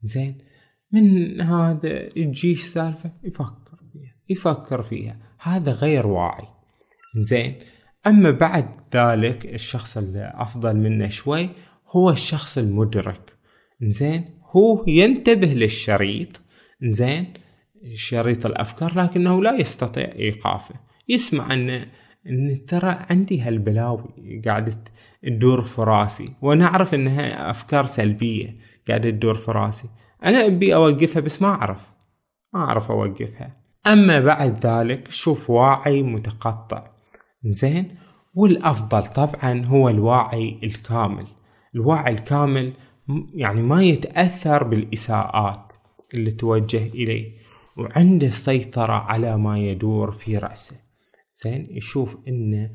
[0.07, 0.38] زين.
[0.92, 5.19] من هذا تجيش سالفة؟ يفكر فيها يفكر فيها.
[5.42, 6.49] هذا غير واعي.
[7.16, 7.55] زين.
[8.07, 11.51] أما بعد ذلك الشخص اللي أفضل منه شوي
[11.88, 13.33] هو الشخص المدرك.
[13.83, 14.25] زين.
[14.57, 16.40] هو ينتبه للشريط.
[16.83, 17.33] زين.
[17.95, 20.75] شريط الأفكار لكنه لا يستطيع إيقافه.
[21.09, 21.87] يسمع أن
[22.31, 24.85] أن ترى عندي هالبلاوي قاعدة
[25.23, 26.29] تدور في راسي.
[26.42, 28.57] وأنا اعرف إنها أفكار سلبية.
[28.88, 29.88] قاعدة تدور في راسي.
[30.25, 31.81] أنا أبي أوقفها بس ما أعرف.
[32.55, 33.57] ما أعرف أوقفها.
[33.87, 36.90] أما بعد ذلك شوف واعي متقطع.
[37.44, 37.96] زين
[38.35, 41.27] والأفضل طبعا هو الواعي الكامل.
[41.75, 42.72] الواعي الكامل
[43.35, 45.72] يعني ما يتأثر بالإساءات
[46.14, 47.37] اللي توجه إليه.
[47.77, 50.77] وعنده سيطرة على ما يدور في رأسه.
[51.37, 52.70] زين يشوف إنه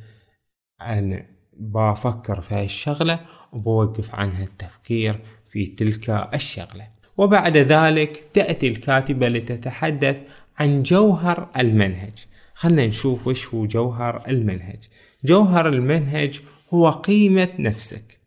[0.81, 3.19] أنا بفكر في هالشغلة
[3.53, 5.21] وبوقف عنها التفكير
[5.51, 6.87] في تلك الشغلة.
[7.17, 10.17] وبعد ذلك تأتي الكاتبة لتتحدث
[10.57, 12.25] عن جوهر المنهج.
[12.53, 14.79] خلنا نشوف وش هو جوهر المنهج.
[15.25, 16.41] جوهر المنهج
[16.73, 18.19] هو قيمة نفسك.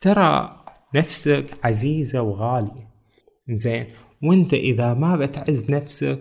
[0.00, 0.64] ترى
[0.94, 2.90] نفسك عزيزة وغالية.
[3.50, 3.86] زين
[4.22, 6.20] وانت إذا ما بتعز نفسك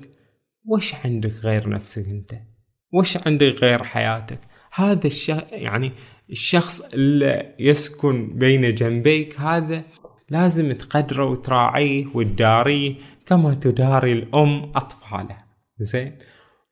[0.65, 2.31] وش عندك غير نفسك أنت؟
[2.93, 4.39] وش عندك غير حياتك؟
[4.73, 5.91] هذا الشخص يعني
[6.29, 9.83] الشخص اللي يسكن بين جنبيك هذا
[10.31, 15.45] لازم تقدره وتراعيه وتداريه كما تداري الأم أطفالها
[15.79, 16.17] زين؟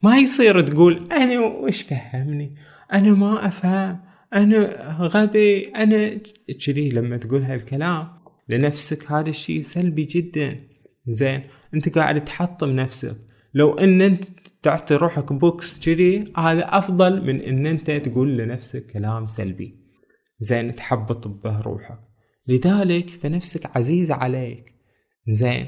[0.03, 2.55] ما يصير تقول أنا وش فهمني؟
[2.93, 3.99] أنا ما أفهم.
[4.33, 4.59] أنا
[4.99, 5.65] غبي.
[5.65, 6.19] أنا
[6.65, 8.07] كذي لما تقول هالكلام
[8.49, 10.59] لنفسك هذا الشيء سلبي جدا.
[11.05, 11.41] زين؟
[11.73, 13.17] أنت قاعد تحطم نفسك.
[13.53, 14.25] لو إن أنت
[14.61, 19.75] تعطي روحك بوكس كذي هذا أفضل من إن أنت تقول لنفسك كلام سلبي.
[20.39, 22.06] زين؟ تحبط به روحك.
[22.47, 24.73] لذلك فنفسك عزيزة عليك.
[25.27, 25.67] زين.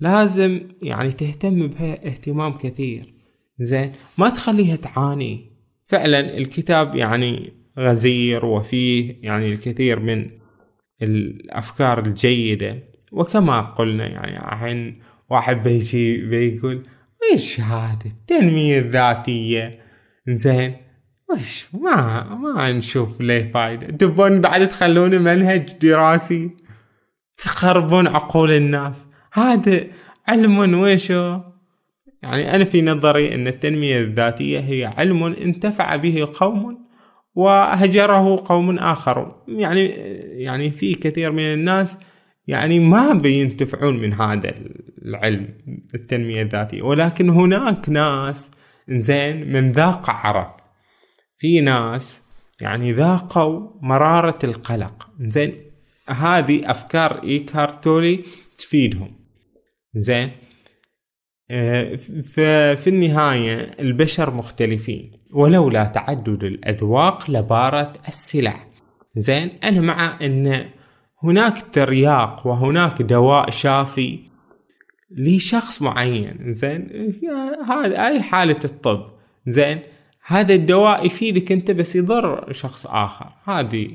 [0.00, 3.14] لازم يعني تهتم بها اهتمام كثير.
[3.60, 3.92] زين.
[4.18, 5.50] ما تخليها تعاني.
[5.86, 10.30] فعلا الكتاب يعني غزير وفيه يعني الكثير من
[11.02, 12.78] الأفكار الجيدة.
[13.12, 14.96] وكما قلنا يعني عن
[15.30, 16.86] واحد بيجي بيقول
[17.32, 19.78] إيش هذا؟ التنمية الذاتية
[20.28, 20.87] زين.
[21.30, 23.86] وش؟ ما ما نشوف ليه فايدة.
[23.86, 26.50] تبون بعد تخلون منهج دراسي؟
[27.38, 29.06] تخربون عقول الناس.
[29.32, 29.84] هذا
[30.28, 31.40] علم ويشو
[32.22, 36.88] يعني أنا في نظري أن التنمية الذاتية هي علم انتفع به قوم
[37.34, 39.32] وهجره قوم آخرون.
[39.48, 39.84] يعني
[40.44, 41.98] يعني في كثير من الناس
[42.46, 44.54] يعني ما بينتفعون من هذا
[45.04, 45.48] العلم
[45.94, 46.82] التنمية الذاتية.
[46.82, 48.50] ولكن هناك ناس
[48.88, 50.57] زين من ذاق عرف
[51.38, 52.22] في ناس
[52.60, 55.10] يعني ذاقوا مرارة القلق.
[55.20, 55.54] زين
[56.08, 58.24] هذه أفكار إيكارتولي
[58.58, 59.14] تفيدهم.
[59.94, 60.30] زين
[62.24, 68.66] ففي النهاية البشر مختلفين ولولا تعدد الأذواق لبارت السلع.
[69.16, 70.70] زين أنا مع أن
[71.22, 74.18] هناك ترياق وهناك دواء شافي
[75.10, 76.52] لشخص معين.
[76.52, 77.12] زين
[77.68, 79.10] هذا اي حالة الطب.
[79.46, 79.82] زين
[80.30, 83.32] هذا الدواء يفيدك أنت بس يضر شخص آخر.
[83.44, 83.90] هذه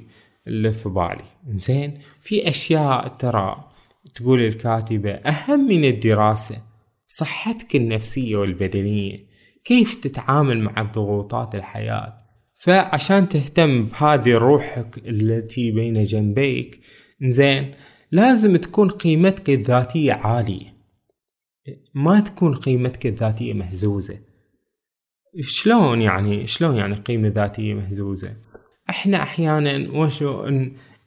[0.48, 1.24] اللي في بالي.
[1.58, 3.70] زين في أشياء ترى
[4.16, 6.58] تقول الكاتبة أهم من الدراسة
[7.08, 9.18] صحتك النفسية والبدنية
[9.66, 12.14] كيف تتعامل مع ضغوطات الحياة.
[12.56, 16.80] فعشان تهتم بهذه روحك التي بين جنبيك
[17.22, 17.72] زين
[18.12, 20.74] لازم تكون قيمتك الذاتية عالية.
[21.94, 24.33] ما تكون قيمتك الذاتية مهزوزة.
[25.42, 28.34] شلون يعني شلون يعني قيمة ذاتية مهزوزة؟
[28.90, 30.50] إحنا أحيانا وشو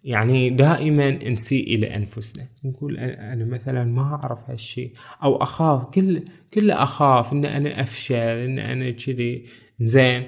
[0.04, 2.46] يعني دائما نسيء إلى أنفسنا.
[2.64, 6.22] نقول أنا مثلا ما أعرف هالشيء أو أخاف كل
[6.54, 9.44] كل أخاف إن أنا أفشل إن أنا كذي
[9.80, 10.22] زين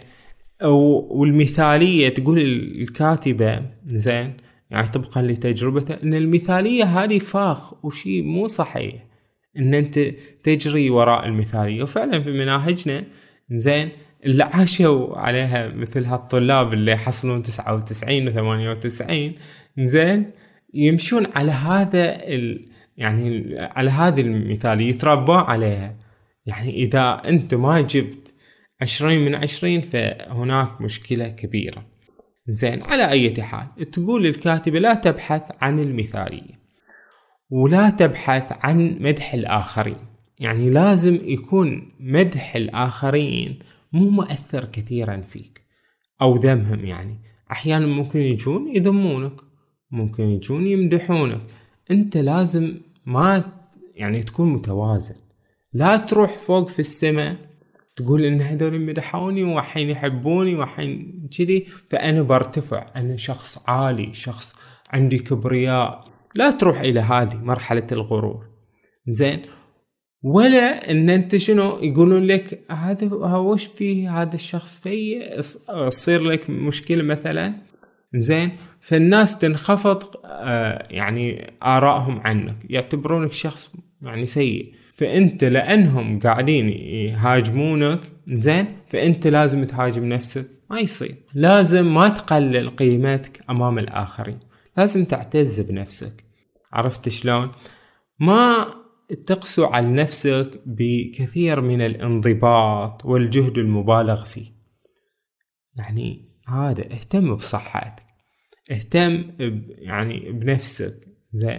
[1.11, 4.33] والمثالية تقول الكاتبة زين
[4.71, 9.07] يعني طبقا لتجربته إن المثالية هذه فاخ وشيء مو صحيح
[9.57, 9.99] إن أنت
[10.43, 11.83] تجري وراء المثالية.
[11.83, 13.05] وفعلا في مناهجنا
[13.51, 13.89] زين
[14.25, 19.35] اللي عاشوا عليها مثل هالطلاب اللي يحصلون 99 و 98
[19.79, 20.31] زين
[20.75, 22.69] يمشون على هذا ال...
[22.97, 25.97] يعني على هذه المثالية يتربون عليها.
[26.47, 28.35] يعني إذا أنت ما جبت
[28.81, 31.85] عشرين من عشرين فهناك مشكلة كبيرة.
[32.49, 36.59] زين على أي حال تقول الكاتبة لا تبحث عن المثالية
[37.51, 40.08] ولا تبحث عن مدح الآخرين.
[40.41, 43.59] يعني لازم يكون مدح الآخرين
[43.93, 45.63] مو مؤثر كثيرا فيك
[46.23, 47.19] أو ذمهم يعني.
[47.53, 49.33] أحيانا ممكن يجون يذمونك
[49.91, 51.41] ممكن يجون يمدحونك.
[51.91, 52.75] أنت لازم
[53.07, 53.53] ما
[53.95, 55.15] يعني تكون متوازن.
[55.73, 57.37] لا تروح فوق في السماء
[57.97, 62.87] تقول إن هذول مدحوني وحين يحبوني وحين كذي فأنا برتفع.
[62.97, 64.55] أنا شخص عالي شخص
[64.91, 66.09] عندي كبرياء.
[66.35, 68.47] لا تروح إلى هذه مرحلة الغرور.
[69.09, 69.43] زين؟
[70.23, 75.41] ولا إن أنت شنو يقولون لك هذا وش فيه؟ هذا الشخص سيء
[75.89, 77.55] تصير لك مشكلة مثلا؟
[78.15, 78.51] زين.
[78.81, 84.73] فالناس تنخفض آه، يعني آرائهم عنك يعتبرونك شخص يعني سيء.
[84.95, 90.47] فأنت لأنهم قاعدين يهاجمونك زين فأنت لازم تهاجم نفسك.
[90.71, 91.15] ما يصير.
[91.35, 94.39] لازم ما تقلل قيمتك أمام الآخرين.
[94.77, 96.25] لازم تعتز بنفسك.
[96.73, 97.51] عرفت شلون؟
[98.21, 98.67] ما
[99.15, 104.47] تقسو على نفسك بكثير من الانضباط والجهد المبالغ فيه.
[105.77, 108.03] يعني هذا اهتم بصحتك
[108.71, 109.31] اهتم
[109.69, 111.09] يعني بنفسك.
[111.33, 111.59] زين.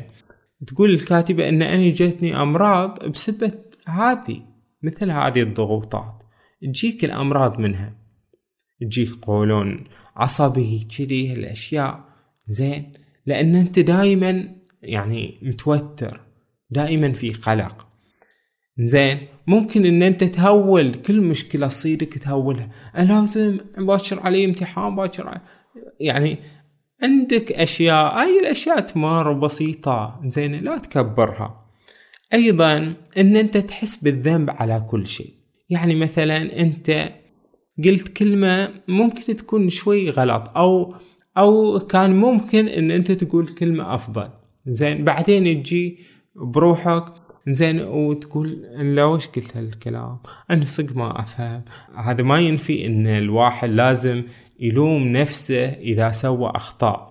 [0.67, 3.51] تقول الكاتبة إن اني جتني أمراض بسبة
[3.87, 4.41] هذه
[4.83, 6.23] مثل هذه الضغوطات.
[6.61, 7.95] تجيك الأمراض منها.
[8.81, 9.83] تجيك قولون
[10.15, 12.03] عصبي كذي الأشياء.
[12.47, 12.93] زين.
[13.25, 16.28] لأن أنت دائما يعني متوتر.
[16.69, 17.87] دائما في قلق.
[18.79, 22.69] زين ممكن إن أنت تهول كل مشكلة تصيرك تهولها.
[22.95, 25.41] أنا لازم باكر علي امتحان باكر
[25.99, 26.37] يعني
[27.03, 30.21] عندك أشياء هاي الأشياء تمر بسيطة.
[30.25, 31.65] زين لا تكبرها.
[32.33, 35.33] أيضا إن أنت تحس بالذنب على كل شيء.
[35.69, 37.09] يعني مثلا أنت
[37.85, 40.95] قلت كلمة ممكن تكون شوي غلط أو
[41.37, 44.29] أو كان ممكن إن أنت تقول كلمة أفضل.
[44.65, 45.99] زين بعدين تجي
[46.39, 47.05] بروحك.
[47.47, 48.49] زين وتقول
[48.95, 50.17] لا وش قلت هالكلام؟
[50.51, 51.61] أنا صدق ما أفهم.
[51.95, 54.23] هذا ما ينفي إن الواحد لازم
[54.59, 57.09] يلوم نفسه إذا سوى أخطاء.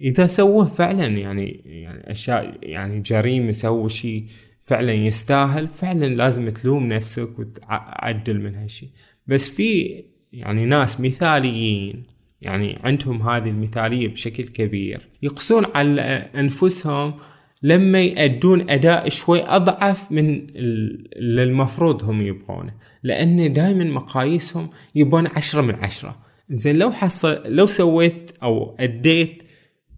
[0.00, 4.26] إذا سوى فعلا يعني يعني أشياء يعني جريمه سوى شيء
[4.62, 8.88] فعلا يستاهل فعلا لازم تلوم نفسك وتعدل من هالشيء
[9.26, 12.04] بس في يعني ناس مثاليين
[12.42, 16.02] يعني عندهم هذه المثالية بشكل كبير يقسون على
[16.34, 17.14] أنفسهم
[17.62, 22.74] لما يأدون أداء شوي أضعف من اللي المفروض هم يبغونه.
[23.02, 26.18] لأن دائما مقاييسهم يبون عشرة من عشرة.
[26.50, 29.42] زين لو حصل لو سويت أو أديت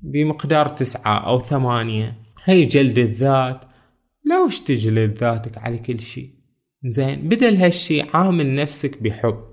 [0.03, 3.65] بمقدار تسعة أو ثمانية هي جلد الذات
[4.25, 6.31] لا وش تجلد ذاتك على كل شيء؟
[6.85, 9.49] زين بدل هالشي عامل نفسك بحب.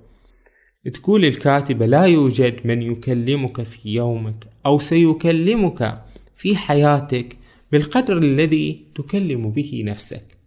[0.93, 6.03] تقول الكاتبة لا يوجد من يكلمك في يومك أو سيكلمك
[6.35, 7.37] في حياتك
[7.75, 10.37] بالقدر الذي تكلم به نفسك.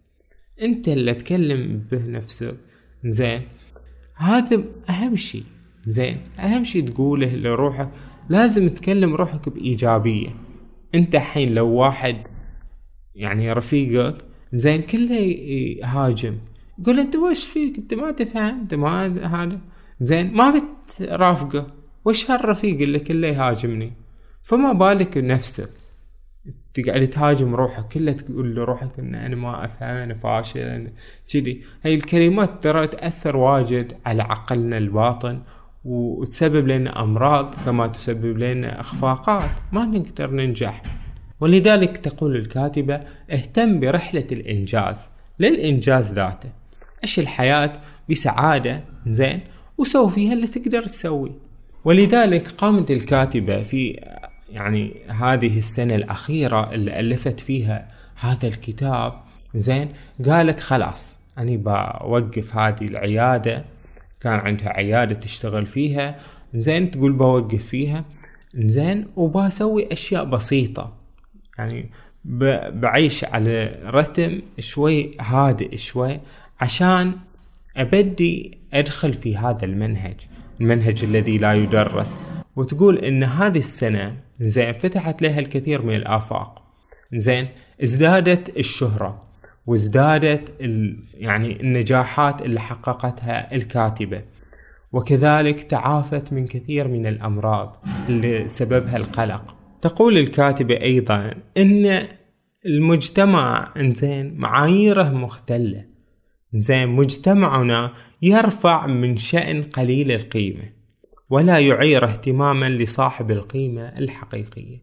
[0.62, 2.56] أنت اللي تكلم به نفسك.
[3.04, 3.42] زين.
[4.14, 5.44] هذا أهم شيء.
[5.86, 6.16] زين.
[6.38, 7.90] أهم شيء تقوله لروحك.
[8.28, 10.28] لازم تكلم روحك بإيجابية.
[10.94, 12.16] أنت حين لو واحد
[13.14, 14.16] يعني رفيقك
[14.52, 16.38] زين كله يهاجم.
[16.78, 18.60] يقول أنت وش فيك؟ أنت ما تفهم.
[18.60, 19.60] أنت ما هذا.
[20.00, 20.32] زين.
[20.32, 21.66] ما بترافقه.
[22.04, 23.92] وش هالرفيق اللي كله يهاجمني؟
[24.42, 25.70] فما بالك بنفسك.
[26.82, 30.90] تقعد تهاجم روحك كلها تقول لروحك إن أنا ما أفهم أنا فاشل
[31.32, 31.62] كذي.
[31.84, 35.40] هاي الكلمات ترى تأثر واجد على عقلنا الباطن
[35.84, 39.50] وتسبب لنا أمراض كما تسبب لنا أخفاقات.
[39.72, 40.82] ما نقدر ننجح.
[41.40, 43.00] ولذلك تقول الكاتبة
[43.30, 45.08] اهتم برحلة الإنجاز
[45.38, 46.48] للإنجاز ذاته.
[47.02, 47.72] عيش الحياة؟
[48.10, 49.40] بسعادة زين
[49.78, 51.32] وسوي فيها اللي تقدر تسوي.
[51.84, 54.00] ولذلك قامت الكاتبة في
[54.50, 57.88] يعني هذه السنة الأخيرة اللي ألفت فيها
[58.20, 59.12] هذا الكتاب
[59.54, 59.88] زين
[60.24, 63.64] قالت خلاص أنا بوقف هذه العيادة
[64.20, 66.18] كان عندها عيادة تشتغل فيها
[66.54, 68.04] زين تقول بوقف فيها
[68.54, 70.96] زين وبسوي أشياء بسيطة.
[71.58, 71.90] يعني
[72.70, 76.20] بعيش على رتم شوي هادئ شوي
[76.60, 77.12] عشان
[77.76, 80.16] أبدي أدخل في هذا المنهج
[80.60, 82.18] المنهج الذي لا يدرس.
[82.56, 86.62] وتقول إن هذه السنة زين فتحت لها الكثير من الآفاق.
[87.14, 87.48] زين
[87.82, 89.28] ازدادت الشهرة
[89.66, 90.52] وازدادت
[91.14, 94.22] يعني النجاحات اللي حققتها الكاتبة.
[94.92, 99.56] وكذلك تعافت من كثير من الأمراض اللي سببها القلق.
[99.82, 102.08] تقول الكاتبة أيضا أن
[102.66, 105.84] المجتمع انزين معاييره مختلة.
[106.54, 110.77] زين مجتمعنا يرفع من شأن قليل القيمة.
[111.30, 114.82] ولا يعير اهتماما لصاحب القيمة الحقيقية.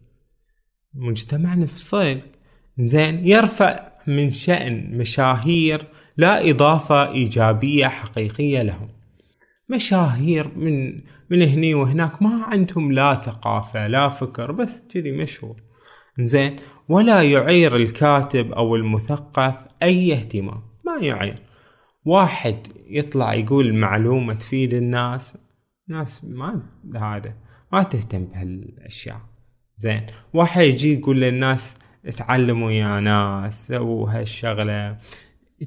[0.94, 2.20] مجتمعنا في صيل
[2.78, 5.86] زين يرفع من شأن مشاهير
[6.16, 8.88] لا إضافة إيجابية حقيقية لهم.
[9.68, 15.62] مشاهير من من هني وهناك ما عندهم لا ثقافة لا فكر بس كذي مشهور.
[16.20, 16.56] زين
[16.88, 21.42] ولا يعير الكاتب أو المثقف أي اهتمام ما يعير.
[22.04, 22.56] واحد
[22.88, 25.45] يطلع يقول معلومة تفيد الناس
[25.88, 26.62] ناس ما
[26.94, 27.34] هذا
[27.72, 29.20] ما تهتم بهالأشياء.
[29.76, 31.74] زين واحد يجي يقول للناس
[32.16, 34.98] تعلموا يا ناس سووا هالشغلة.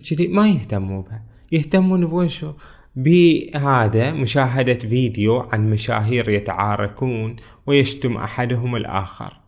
[0.09, 1.23] كذي ما يهتموا بها.
[1.51, 2.53] يهتمون بوشو
[2.95, 7.35] بهذا مشاهدة فيديو عن مشاهير يتعاركون
[7.67, 9.39] ويشتم أحدهم الآخر.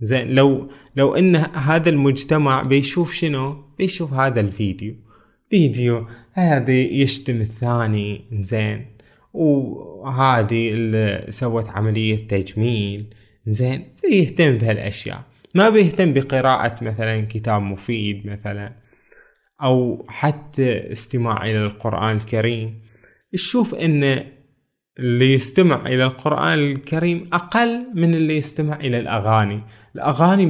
[0.00, 4.94] زين لو لو إن هذا المجتمع بيشوف شنو؟ بيشوف هذا الفيديو.
[5.50, 8.24] فيديو هذا يشتم الثاني.
[8.32, 8.95] زين
[9.36, 13.14] وهذه اللي سوت عملية تجميل.
[13.46, 15.22] زين فيهتم بهالأشياء.
[15.54, 18.72] ما بيهتم بقراءة مثلا كتاب مفيد مثلا
[19.62, 22.82] أو حتى استماع إلى القرآن الكريم.
[23.32, 24.24] تشوف إن
[24.98, 29.60] اللي يستمع إلى القرآن الكريم أقل من اللي يستمع إلى الأغاني.
[29.94, 30.46] الأغاني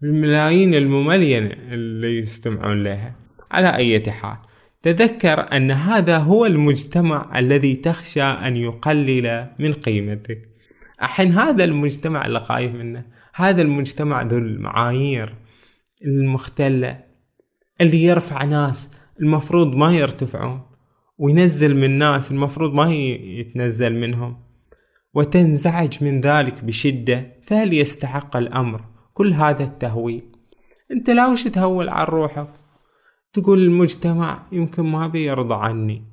[0.00, 3.14] بالملايين المملينة اللي يستمعون لها
[3.50, 4.36] على أي حال.
[4.92, 10.48] تذكر أن هذا هو المجتمع الذي تخشى أن يقلل من قيمتك.
[11.02, 15.34] الحين هذا المجتمع اللي خايف منه هذا المجتمع ذو المعايير
[16.04, 17.00] المختلة
[17.80, 20.60] اللي يرفع ناس المفروض ما يرتفعون
[21.18, 24.36] وينزل من ناس المفروض ما يتنزل منهم.
[25.14, 28.84] وتنزعج من ذلك بشدة فهل يستحق الأمر؟
[29.14, 30.22] كل هذا التهويل.
[30.92, 32.65] أنت لا وش تهول عن روحك؟
[33.36, 36.04] تقول المجتمع يمكن ما بيرضى عني.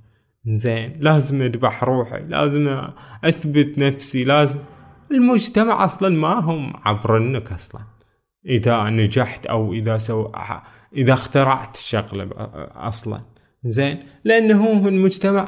[0.46, 2.88] زين لازم أذبح روحي لازم
[3.24, 4.60] أثبت نفسي لازم.
[5.12, 7.82] المجتمع أصلا ما هم عبرنك أصلا.
[8.46, 10.32] إذا نجحت أو إذا سو
[10.96, 12.30] إذا اخترعت شغله
[12.76, 13.22] أصلا.
[13.66, 15.48] زين لأنه هو المجتمع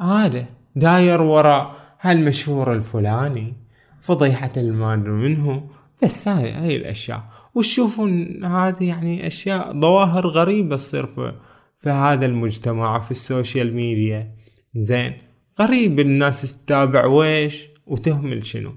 [0.00, 0.46] هذا
[0.76, 3.54] داير وراء هالمشهور الفلاني
[4.00, 5.70] فضيحة المال منه.
[6.02, 7.22] بس هاي هاي الأشياء.
[7.54, 11.34] وتشوفون هذه يعني أشياء ظواهر غريبة تصير في,
[11.78, 14.34] في هذا المجتمع في ال social media.
[14.76, 15.12] زين.
[15.60, 18.72] غريب الناس تتابع ويش وتهمل شنو.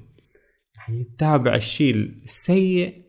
[0.77, 3.01] يعني تتابع الشيء السيء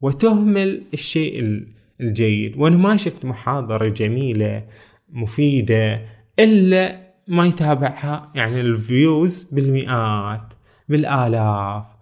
[0.00, 1.64] وتهمل الشيء
[2.00, 2.56] الجيد.
[2.56, 4.66] وأنا ما شفت محاضرة جميلة
[5.08, 6.00] مفيدة
[6.38, 10.54] إلا ما يتابعها يعني ال views بالمئات
[10.88, 11.93] بالآلاف.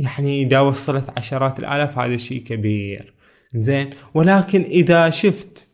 [0.00, 3.14] يعني إذا وصلت عشرات الآلاف هذا شيء كبير.
[3.54, 3.90] زين.
[4.14, 5.68] ولكن إذا شفت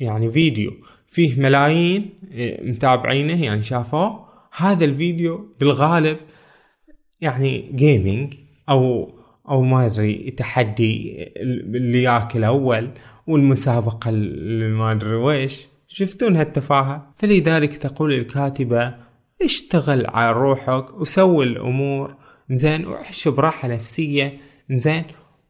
[0.00, 0.72] يعني فيديو
[1.08, 2.10] فيه ملايين
[2.62, 4.26] متابعينه يعني شافوه
[4.56, 6.18] هذا الفيديو بالغالب
[7.20, 8.34] يعني جيمنج
[8.68, 9.10] أو
[9.48, 12.90] أو ما أدري تحدي اللي ياكل أول
[13.26, 18.94] والمسابقة اللي ما أدري ويش شفتون هالتفاهة؟ فلذلك تقول الكاتبة
[19.42, 22.16] اشتغل على روحك وسوي الأمور
[22.50, 24.38] زين وعيش براحة نفسية
[24.70, 25.02] زين.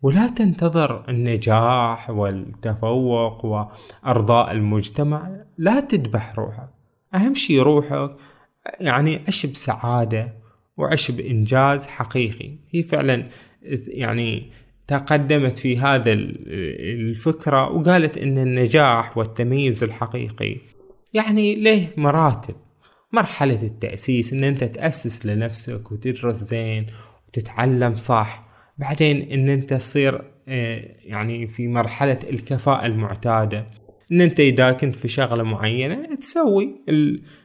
[0.02, 6.68] ولا تنتظر النجاح والتفوق وأرضاء المجتمع لا تذبح روحك.
[7.14, 8.16] أهم شي روحك
[8.80, 10.34] يعني عش بسعادة
[10.76, 12.58] وعش بإنجاز حقيقي.
[12.70, 13.28] هي فعلا
[13.88, 14.50] يعني
[14.86, 20.56] تقدمت في هذا الفكرة وقالت إن النجاح والتميز الحقيقي
[21.14, 22.54] يعني له مراتب.
[23.12, 26.86] مرحلة التأسيس إن أنت تأسس لنفسك وتدرس زين
[27.28, 28.46] وتتعلم صح.
[28.78, 33.66] بعدين إن أنت تصير آه، يعني في مرحلة الكفاءة المعتادة.
[34.12, 36.84] إن أنت إذا كنت في شغلة معينة تسوي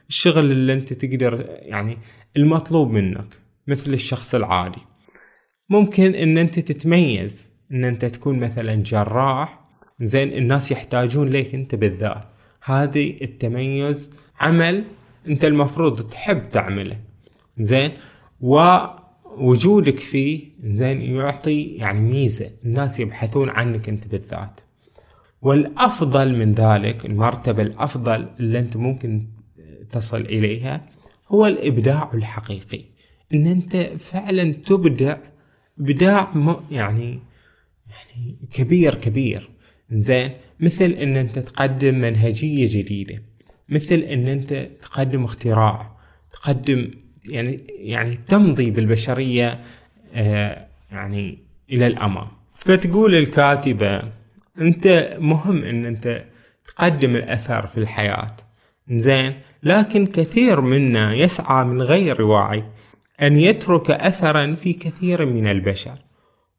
[0.10, 1.98] الشغل اللي أنت تقدر يعني
[2.38, 3.28] المطلوب منك
[3.68, 4.82] مثل الشخص العادي.
[5.70, 9.62] ممكن إن أنت تتميز إن أنت تكون مثلا جراح.
[10.00, 12.24] زين الناس يحتاجون ليك أنت بالذات.
[12.64, 14.10] هذه التميز
[14.40, 14.86] عمل
[15.28, 16.98] انت المفروض تحب تعمله.
[17.60, 17.92] زين؟
[18.42, 18.78] و
[19.38, 22.50] وجودك فيه زين يعطي يعني ميزة.
[22.66, 24.60] الناس يبحثون عنك انت بالذات.
[25.42, 29.28] والأفضل من ذلك المرتبة الأفضل اللي انت ممكن
[29.92, 30.90] تصل إليها
[31.28, 32.84] هو الإبداع الحقيقي.
[33.34, 35.18] إن انت فعلا تبدع
[35.80, 36.32] ابداع
[36.72, 37.20] يعني
[37.90, 39.50] يعني كبير كبير.
[39.92, 43.31] زين؟ مثل إن انت تقدم منهجية جديدة.
[43.72, 45.92] مثل إن أنت تقدم اختراع
[46.32, 46.92] تقدم
[47.26, 49.60] يعني يعني تمضي بالبشرية
[50.14, 51.38] آه يعني
[51.70, 52.28] إلى الأمام.
[52.56, 54.02] فتقول الكاتبة
[54.62, 56.26] أنت مهم إن أنت
[56.68, 58.36] تقدم الأثر في الحياة.
[58.90, 62.64] زين لكن كثير منا يسعى من غير وعي
[63.22, 65.98] أن يترك اثرا في كثير من البشر.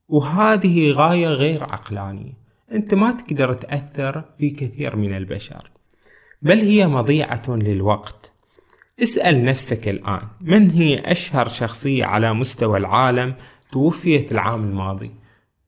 [0.09, 2.33] وهذه غاية غير عقلانية.
[2.73, 5.71] أنت ما تقدر تأثر في كثير من البشر.
[6.43, 8.33] بل هي مضيعة للوقت.
[9.03, 13.35] اسأل نفسك الآن من هي أشهر شخصية على مستوى العالم
[13.73, 15.11] توفيت العام الماضي؟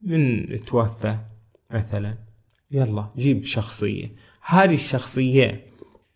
[0.01, 1.17] من توفى
[1.71, 2.17] مثلا.
[2.71, 4.11] يلا جيب شخصية.
[4.41, 5.65] هذه الشخصية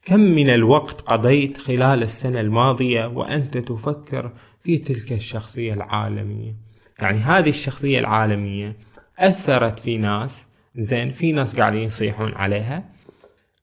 [0.05, 4.31] كم من الوقت قضيت خلال السنة الماضية وأنت تفكر
[4.61, 6.55] في تلك الشخصية العالمية؟
[7.01, 8.77] يعني هذه الشخصية العالمية
[9.19, 12.98] أثرت في ناس زين في ناس قاعدين يصيحون عليها؟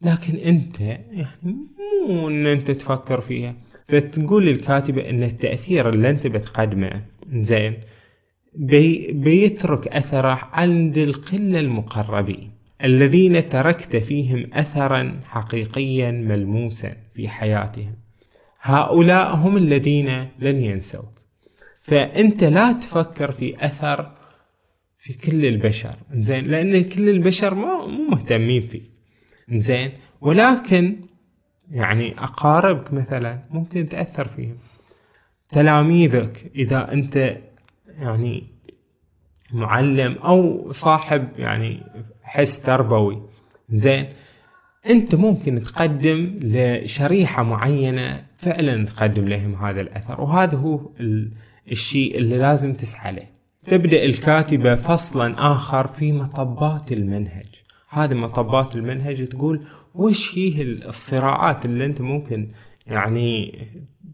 [0.07, 1.57] لكن انت يعني
[2.09, 3.55] مو إن انت تفكر فيها.
[3.85, 7.03] فتقول للكاتبة إن التأثير اللي انت بتقدمه
[7.33, 7.75] زين
[8.55, 12.51] بي بيترك أثره عند القلة المقربين.
[12.85, 17.95] الذين تركت فيهم اثرا حقيقيا ملموسا في حياتهم.
[18.61, 21.13] هؤلاء هم الذين لن ينسوك.
[21.83, 24.13] فأنت لا تفكر في أثر
[24.97, 28.96] في كل البشر زين لأن كل البشر مو مهتمين فيه
[29.53, 29.91] زين.
[30.21, 30.97] ولكن
[31.71, 34.59] يعني أقاربك مثلا ممكن تأثر فيهم.
[35.51, 37.37] تلاميذك إذا أنت
[37.89, 38.47] يعني
[39.53, 41.83] معلم أو صاحب يعني
[42.23, 43.23] حس تربوي.
[43.71, 44.05] زين.
[44.91, 50.21] أنت ممكن تقدم لشريحة معينة فعلا تقدم لهم هذا الأثر.
[50.21, 50.81] وهذا هو
[51.73, 53.27] الشيء اللي لازم تسعى له.
[53.67, 57.66] تبدأ الكاتبة فصلا آخر في مطبات المنهج.
[57.89, 59.63] هذه مطبات المنهج تقول
[59.95, 62.51] وش هي الصراعات اللي أنت ممكن
[62.87, 63.59] يعني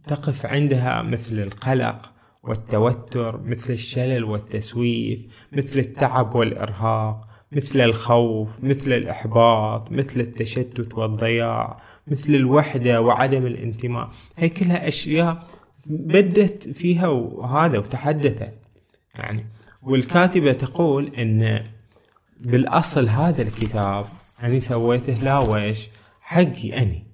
[0.07, 2.13] تقف عندها مثل القلق
[2.43, 5.21] والتوتر مثل الشلل والتسويف
[5.53, 14.11] مثل التعب والإرهاق مثل الخوف مثل الإحباط مثل التشتت والضياع مثل الوحدة وعدم الانتماء.
[14.37, 15.47] هي كلها أشياء
[15.87, 18.55] بدت فيها وهذا وتحدثت.
[19.19, 19.47] يعني
[19.83, 21.63] والكاتبة تقول إن
[22.45, 24.07] بالأصل هذا الكتاب
[24.45, 25.89] أني سويته لا ويش؟
[26.21, 27.07] حقي أني.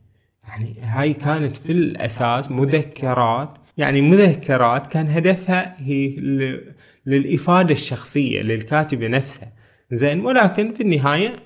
[0.48, 3.58] يعني هاي كانت في الأساس مذكرات.
[3.76, 6.16] يعني مذكرات كان هدفها هي
[7.06, 9.52] للإفادة الشخصية للكاتبة نفسها.
[9.92, 11.36] زين ولكن في النهاية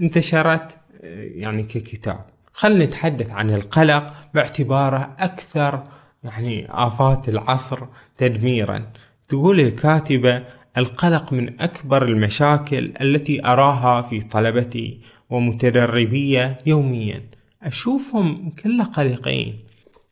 [0.00, 2.24] انتشرت يعني ككتاب.
[2.52, 5.84] خلنا نتحدث عن القلق باعتباره أكثر
[6.24, 8.92] يعني آفات العصر تدميرا.
[9.28, 10.44] تقول الكاتبة
[10.76, 15.00] القلق من أكبر المشاكل التي أراها في طلبتي
[15.30, 17.22] ومتدربية يوميا.
[17.62, 19.58] أشوفهم كل قلقين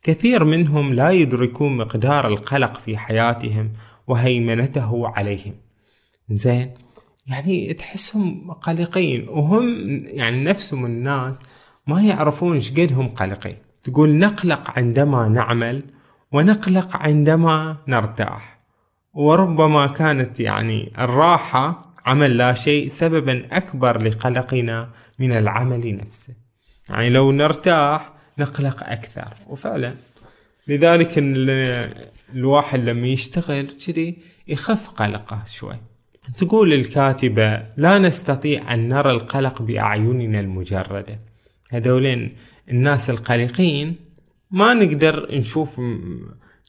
[0.03, 3.73] كثير منهم لا يدركون مقدار القلق في حياتهم
[4.07, 5.55] وهيمنته عليهم.
[6.31, 6.75] زين
[7.27, 11.41] يعني تحسهم قلقين وهم يعني نفسهم الناس
[11.87, 13.57] ما يعرفون إيش قدهم قلقين.
[13.85, 15.83] تقول نقلق عندما نعمل
[16.33, 18.54] ونقلق عندما نرتاح.
[19.15, 26.35] وربما كانت يعني الراحة عمل لا شيء سببا أكبر لقلقنا من العمل نفسه.
[26.91, 29.95] يعني لو نرتاح نقلق أكثر وفعلا.
[30.69, 31.09] لذلك
[32.35, 35.77] الواحد لما يشتغل كذي يخف قلقه شوي.
[36.39, 41.21] تقول الكاتبة لا نستطيع أن نرى القلق بأعيننا المجردة.
[41.71, 42.37] هذولين
[42.71, 43.97] الناس القلقين
[44.51, 45.81] ما نقدر نشوف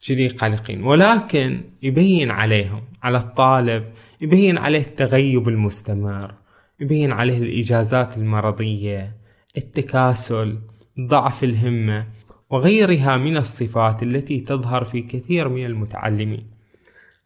[0.08, 0.84] كذي قلقين.
[0.84, 3.84] ولكن يبين عليهم على الطالب
[4.22, 6.34] يبين عليه التغيب المستمر
[6.80, 9.16] يبين عليه الإجازات المرضية
[9.58, 10.60] التكاسل
[11.00, 12.08] ضعف الهمة
[12.50, 16.52] وغيرها من الصفات التي تظهر في كثير من المتعلمين.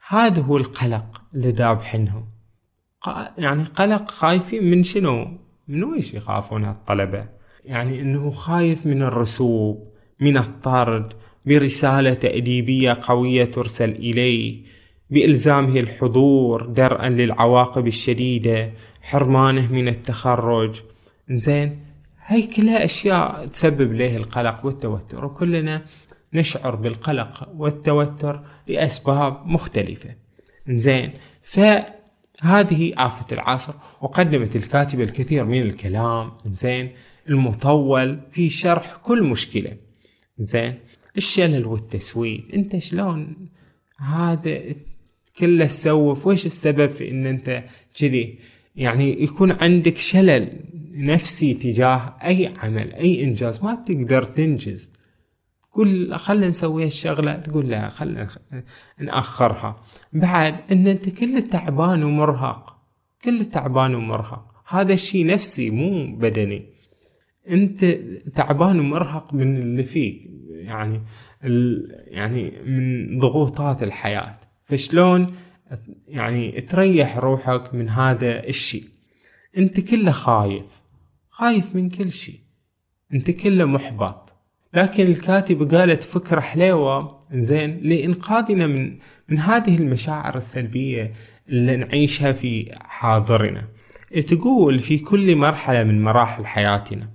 [0.07, 2.25] هذا هو القلق اللي دابحنهم
[3.37, 7.29] يعني قلق خايفين من شنو؟ من ويش يخافون الطلبة
[7.65, 11.13] يعني إنه خايف من الرسوب من الطرد
[11.45, 14.61] برسالة تأديبية قوية ترسل إليه
[15.09, 20.81] بإلزامه الحضور درءا للعواقب الشديدة حرمانه من التخرج.
[21.29, 21.79] زين
[22.25, 25.85] هاي كلها أشياء تسبب له القلق والتوتر وكلنا
[26.33, 30.15] نشعر بالقلق والتوتر لأسباب مختلفة.
[30.69, 31.11] زين
[31.41, 36.31] فهذه آفة العصر وقدمت الكاتبة الكثير من الكلام.
[36.45, 36.91] زين
[37.29, 39.77] المطول في شرح كل مشكلة.
[40.39, 40.79] زين
[41.17, 42.41] الشلل والتسويف.
[42.53, 43.35] انت شلون
[43.97, 44.59] هذا
[45.37, 47.63] كله تسوف؟ وش السبب في إن أنت
[47.99, 48.39] كذي؟
[48.75, 50.59] يعني يكون عندك شلل
[50.91, 53.63] نفسي تجاه أي عمل أي إنجاز.
[53.63, 54.91] ما تقدر تنجز.
[55.73, 58.29] قول خلنا نسوي الشغلة تقول لا خلنا
[58.99, 59.83] نأخرها.
[60.13, 62.77] بعد إن أنت كله تعبان ومرهق
[63.23, 64.45] كله تعبان ومرهق.
[64.67, 66.65] هذا الشيء نفسي مو بدني.
[67.49, 67.85] أنت
[68.35, 70.29] تعبان ومرهق من اللي فيك.
[70.69, 71.01] يعني
[72.07, 74.39] يعني من ضغوطات الحياة.
[74.65, 75.35] فشلون
[76.07, 78.83] يعني تريح روحك من هذا الشيء.
[79.57, 80.65] انت كله خايف.
[81.29, 82.39] خايف من كل شيء.
[83.13, 84.33] انت كله محبط.
[84.73, 88.99] لكن الكاتبة قالت فكرة حلوة زين لإنقاذنا من
[89.29, 91.13] من هذه المشاعر السلبية
[91.49, 93.67] اللي نعيشها في حاضرنا.
[94.27, 97.09] تقول في كل مرحلة من مراحل حياتنا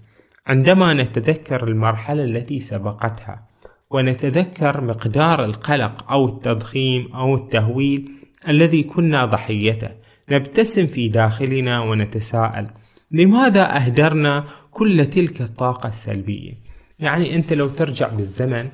[0.47, 3.47] عندما نتذكر المرحلة التي سبقتها
[3.91, 8.11] ونتذكر مقدار القلق أو التضخيم أو التهويل
[8.49, 9.91] الذي كنا ضحيته
[10.31, 12.67] نبتسم في داخلنا ونتساءل
[13.11, 16.53] لماذا أهدرنا كل تلك الطاقة السلبية؟
[16.99, 18.69] يعني أنت لو ترجع بالزمن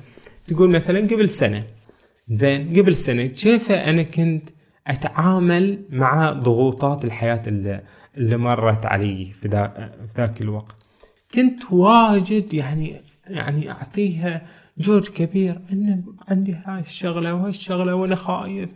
[0.47, 1.63] تقول مثلا قبل سنة
[2.29, 4.49] زين قبل سنة كيف أنا كنت
[4.87, 9.47] أتعامل مع ضغوطات الحياة اللي, مرت علي في
[10.17, 10.80] ذاك الوقت؟
[11.33, 18.69] كنت واجد يعني يعني أعطيها جهد كبير إن عندي هاي الشغلة وهاي الشغلة وأنا خايف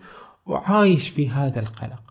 [0.46, 2.04] وعايش في هذا القلق.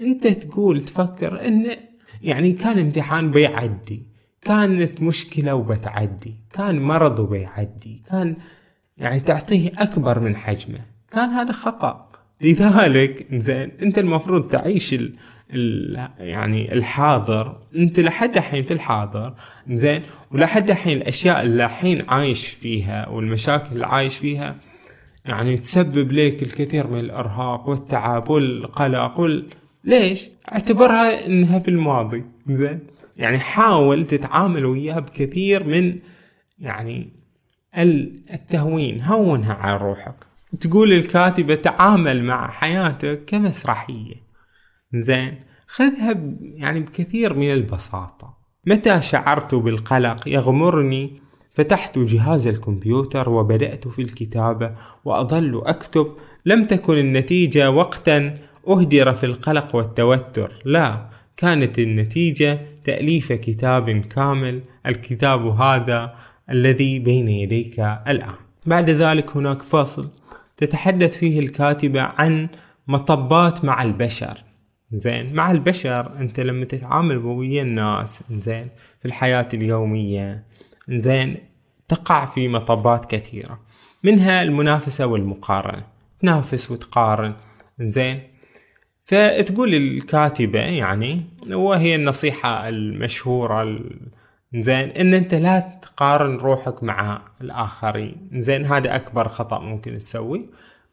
[0.00, 1.76] أنت تقول تفكر إن
[2.22, 4.02] يعني كان امتحان بيعدي
[4.40, 8.36] كانت مشكلة وبتعدي كان مرض وبيعدي كان
[8.96, 12.08] يعني تعطيه أكبر من حجمه كان هذا خطأ.
[12.40, 14.94] لذلك زين أنت المفروض تعيش
[16.18, 17.56] يعني الحاضر.
[17.76, 19.34] أنت لحد الحين في الحاضر
[19.70, 24.56] زين؟ ولحد الحين الأشياء اللي الحين عايش فيها والمشاكل اللي عايش فيها
[25.26, 29.46] يعني تسبب لك الكثير من الإرهاق والتعب والقلق وال...
[29.84, 32.80] ليش؟ اعتبرها إنها في الماضي زين؟
[33.16, 35.98] يعني حاول تتعامل وياها بكثير من
[36.58, 37.08] يعني
[38.32, 39.02] التهوين.
[39.02, 40.14] هونها على روحك.
[40.60, 44.21] تقول الكاتبة تعامل مع حياتك كمسرحية.
[44.94, 45.34] زين.
[45.66, 48.36] خذها يعني بكثير من البساطة.
[48.66, 51.22] متى شعرت بالقلق؟ يغمرني.
[51.50, 54.74] فتحت جهاز الكمبيوتر وبدأت في الكتابة
[55.04, 56.06] وأظل أكتب.
[56.46, 58.38] لم تكن النتيجة وقتا
[58.68, 60.62] أهدر في القلق والتوتر.
[60.64, 66.14] لا كانت النتيجة تأليف كتاب كامل الكتاب هذا
[66.50, 68.34] الذي بين يديك الآن.
[68.66, 70.10] بعد ذلك هناك فصل
[70.56, 72.48] تتحدث فيه الكاتبة عن
[72.88, 74.51] مطبات مع البشر.
[74.92, 75.34] زين.
[75.34, 78.68] مع البشر انت لما تتعامل ويا الناس زين
[79.00, 80.44] في الحياة اليومية
[80.88, 81.36] زين
[81.88, 83.60] تقع في مطبات كثيرة
[84.04, 85.86] منها المنافسة والمقارنة.
[86.20, 87.34] تنافس وتقارن
[87.80, 88.20] زين.
[89.04, 93.80] فتقول الكاتبة يعني وهي النصيحة المشهورة
[94.54, 98.28] زين إن أنت لا تقارن روحك مع الآخرين.
[98.32, 100.46] زين هذا أكبر خطأ ممكن تسوي.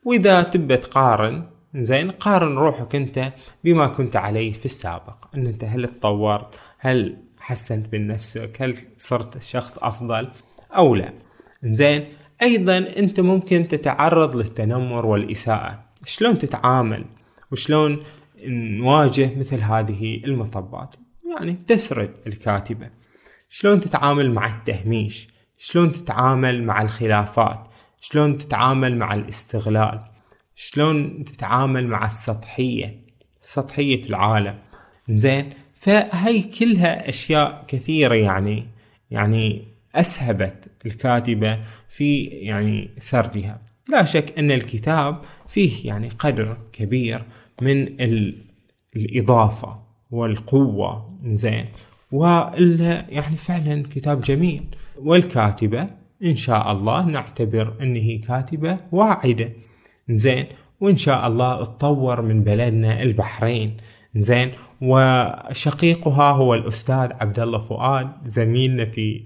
[0.06, 1.44] وإذا تبى تقارن
[1.76, 5.36] زين قارن روحك انت بما كنت عليه في السابق.
[5.36, 10.30] إن أنت هل تطورت؟ هل حسنت من نفسك؟ هل صرت شخص أفضل
[10.72, 11.14] أو لا؟
[11.64, 12.06] زين
[12.42, 15.84] أيضا أنت ممكن تتعرض للتنمر والإساءة.
[16.06, 17.06] شلون تتعامل؟
[17.52, 18.04] وشلون
[18.48, 20.96] نواجه مثل هذه المطبات؟
[21.36, 22.90] يعني تسرد الكاتبة.
[23.50, 27.68] شلون تتعامل مع التهميش؟ شلون تتعامل مع الخلافات؟
[28.02, 30.00] شلون تتعامل مع الاستغلال؟
[30.62, 33.02] شلون تتعامل مع السطحية
[33.42, 34.58] السطحية في العالم؟
[35.10, 38.66] زين فهي كلها أشياء كثيرة يعني
[39.12, 39.64] يعني
[39.96, 43.62] أسهبت الكاتبة في يعني سردها.
[43.90, 47.24] لا شك أن الكتاب فيه يعني قدر كبير
[47.62, 48.02] من
[48.96, 49.80] الإضافة
[50.12, 51.20] والقوة.
[51.26, 51.66] زين
[52.12, 54.64] وال يعني فعلا كتاب جميل.
[54.98, 55.88] والكاتبة
[56.24, 59.50] إن شاء الله نعتبر أنه كاتبة واعدة.
[60.10, 60.46] زين.
[60.80, 63.78] وإن شاء الله تطور من بلدنا البحرين.
[64.16, 64.52] زين.
[64.82, 69.24] وشقيقها هو الأستاذ عبد الله فؤاد زميلنا في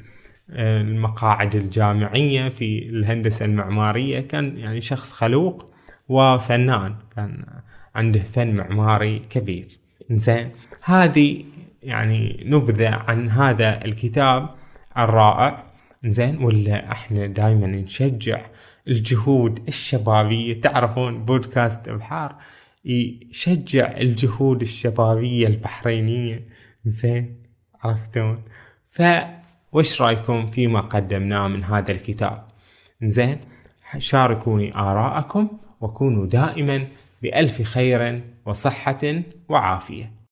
[0.52, 4.20] آه، المقاعد الجامعية في الهندسة المعمارية.
[4.20, 5.72] كان يعني شخص خلوق
[6.10, 6.96] وفنان.
[7.16, 7.46] كان
[7.96, 9.68] عنده فن معماري كبير.
[10.12, 10.50] زين.
[10.84, 11.44] هذه
[11.84, 14.50] يعني نبذة عن هذا الكتاب
[14.98, 15.64] الرائع.
[16.06, 16.44] زين.
[16.44, 18.42] ولا إحنا دائما نشجع
[18.88, 20.62] الجهود الشبابية.
[20.62, 22.36] تعرفون بودكاست أبحار
[22.86, 26.48] يشجع الجهود الشبابية البحرينية.
[26.86, 27.42] زين
[27.84, 28.44] عرفتون؟
[28.86, 29.02] ف
[29.72, 32.48] وش رأيكم فيما قدمناه من هذا الكتاب؟
[33.04, 33.40] زين
[33.98, 35.48] شاركوني آراءكم
[35.82, 36.88] وكونوا دائما
[37.22, 40.23] بألف خير وصحة وعافية.